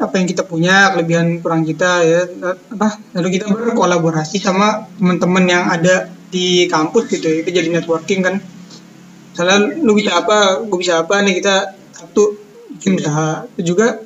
apa 0.00 0.14
yang 0.16 0.26
kita 0.30 0.46
punya 0.46 0.94
kelebihan 0.94 1.42
kurang 1.42 1.66
kita 1.66 2.06
ya. 2.06 2.20
Apa 2.72 2.96
lalu 3.18 3.36
kita 3.36 3.50
berkolaborasi 3.50 4.38
sama 4.40 4.88
teman-teman 4.96 5.44
yang 5.44 5.64
ada 5.68 6.08
di 6.30 6.70
kampus 6.70 7.10
gitu 7.10 7.26
ya. 7.26 7.36
itu 7.42 7.50
jadi 7.50 7.68
networking 7.68 8.22
kan. 8.22 8.38
Misalnya 9.34 9.58
lu 9.82 9.92
bisa 9.98 10.22
apa 10.22 10.62
gue 10.62 10.78
bisa 10.78 11.02
apa 11.02 11.20
nih 11.26 11.42
kita 11.42 11.74
satu 11.92 12.38
bikin 12.78 12.96
usaha. 13.02 13.44
Itu 13.58 13.74
juga 13.74 13.98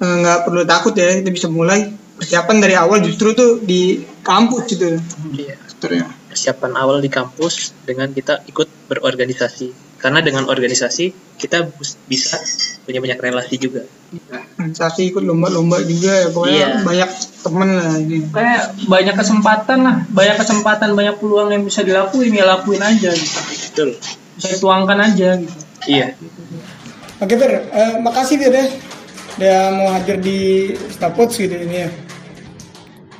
eh, 0.00 0.14
nggak 0.24 0.48
perlu 0.48 0.64
takut 0.64 0.96
ya 0.96 1.20
kita 1.20 1.30
bisa 1.30 1.46
mulai 1.52 1.92
persiapan 2.16 2.56
dari 2.58 2.74
awal 2.74 3.04
justru 3.04 3.36
tuh 3.36 3.60
di 3.60 4.00
kampus 4.24 4.64
gitu. 4.72 4.96
Iya. 5.36 5.60
faktornya 5.82 6.21
persiapan 6.32 6.72
awal 6.74 6.98
di 6.98 7.12
kampus 7.12 7.76
dengan 7.84 8.08
kita 8.08 8.40
ikut 8.48 8.88
berorganisasi. 8.88 10.00
Karena 10.00 10.18
dengan 10.18 10.50
organisasi 10.50 11.36
kita 11.38 11.62
bisa 12.08 12.34
punya 12.82 12.98
banyak 12.98 13.20
relasi 13.22 13.54
juga. 13.54 13.86
Organisasi 14.58 15.14
ikut 15.14 15.22
lomba-lomba 15.22 15.78
juga 15.84 16.26
ya 16.26 16.28
pokoknya 16.28 16.56
Iya. 16.58 16.68
banyak 16.82 17.10
temen 17.38 17.68
lah 17.78 17.94
ini. 18.00 18.16
Kayak 18.26 18.62
banyak 18.90 19.14
kesempatan 19.14 19.78
lah 19.84 19.96
banyak 20.10 20.36
kesempatan 20.42 20.88
banyak 20.98 21.14
peluang 21.22 21.54
yang 21.54 21.62
bisa 21.62 21.86
dilakuin 21.86 22.34
ya 22.34 22.44
lakuin 22.48 22.82
aja 22.82 23.14
gitu. 23.14 23.38
Betul. 23.70 23.88
Bisa 24.34 24.48
dituangkan 24.58 24.98
aja 24.98 25.28
gitu. 25.38 25.58
Iya. 25.86 26.06
Oke 27.22 27.34
Fer, 27.38 27.52
Eh, 27.70 27.92
makasih 28.02 28.36
Fer 28.42 28.52
ya. 28.52 28.66
Udah 29.32 29.58
mau 29.72 29.88
hadir 29.94 30.18
di 30.18 30.38
Stapots 30.90 31.38
gitu 31.38 31.54
ini 31.54 31.86
ya. 31.86 31.88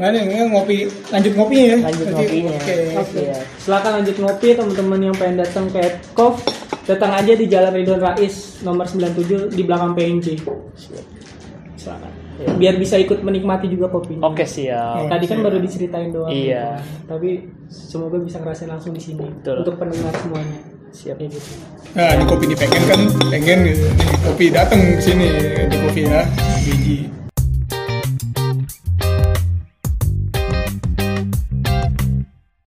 Mana 0.00 0.24
ini 0.24 0.40
ngopi, 0.48 0.88
lanjut 1.12 1.33
ngopinya 1.37 1.64
ya? 1.68 1.76
lanjut 1.85 2.07
ngopinya. 2.16 2.57
Oke. 2.57 2.76
Oke. 2.96 3.22
Silakan 3.61 3.92
lanjut 4.00 4.16
ngopi 4.24 4.48
teman-teman 4.57 5.00
yang 5.05 5.16
pengen 5.16 5.37
datang 5.44 5.66
ke 5.68 5.85
Kov 6.16 6.40
datang 6.88 7.12
aja 7.12 7.33
di 7.37 7.44
Jalan 7.44 7.76
Ridwan 7.76 8.00
Rais 8.00 8.64
nomor 8.64 8.88
97 8.88 9.52
di 9.52 9.62
belakang 9.62 9.92
PNJ. 9.92 10.40
Silakan. 11.76 12.12
Biar 12.57 12.74
bisa 12.81 12.96
ikut 12.98 13.20
menikmati 13.20 13.68
juga 13.68 13.92
kopinya. 13.92 14.26
Oke 14.33 14.48
siap. 14.48 15.07
Tadi 15.12 15.24
kan 15.28 15.44
baru 15.44 15.61
diceritain 15.61 16.11
doang. 16.11 16.33
Iya. 16.33 16.81
Tapi 17.07 17.46
semoga 17.68 18.18
bisa 18.18 18.40
ngerasain 18.40 18.72
langsung 18.72 18.96
di 18.96 19.02
sini 19.05 19.28
Betul. 19.28 19.62
untuk 19.62 19.76
pendengar 19.76 20.11
semuanya. 20.18 20.59
Siap. 20.92 21.16
Ya 21.20 21.28
gitu. 21.28 21.52
Nah, 21.92 22.16
di 22.16 22.24
kopi 22.24 22.44
di 22.48 22.57
pengen 22.57 22.83
kan, 22.88 23.00
pengen 23.28 23.59
gitu. 23.68 23.85
Di 23.85 24.16
kopi 24.24 24.44
datang 24.48 24.81
ke 24.81 25.02
sini 25.05 25.28
di 25.68 25.76
kopi 25.76 26.00
ya, 26.09 26.24
biji. 26.64 27.21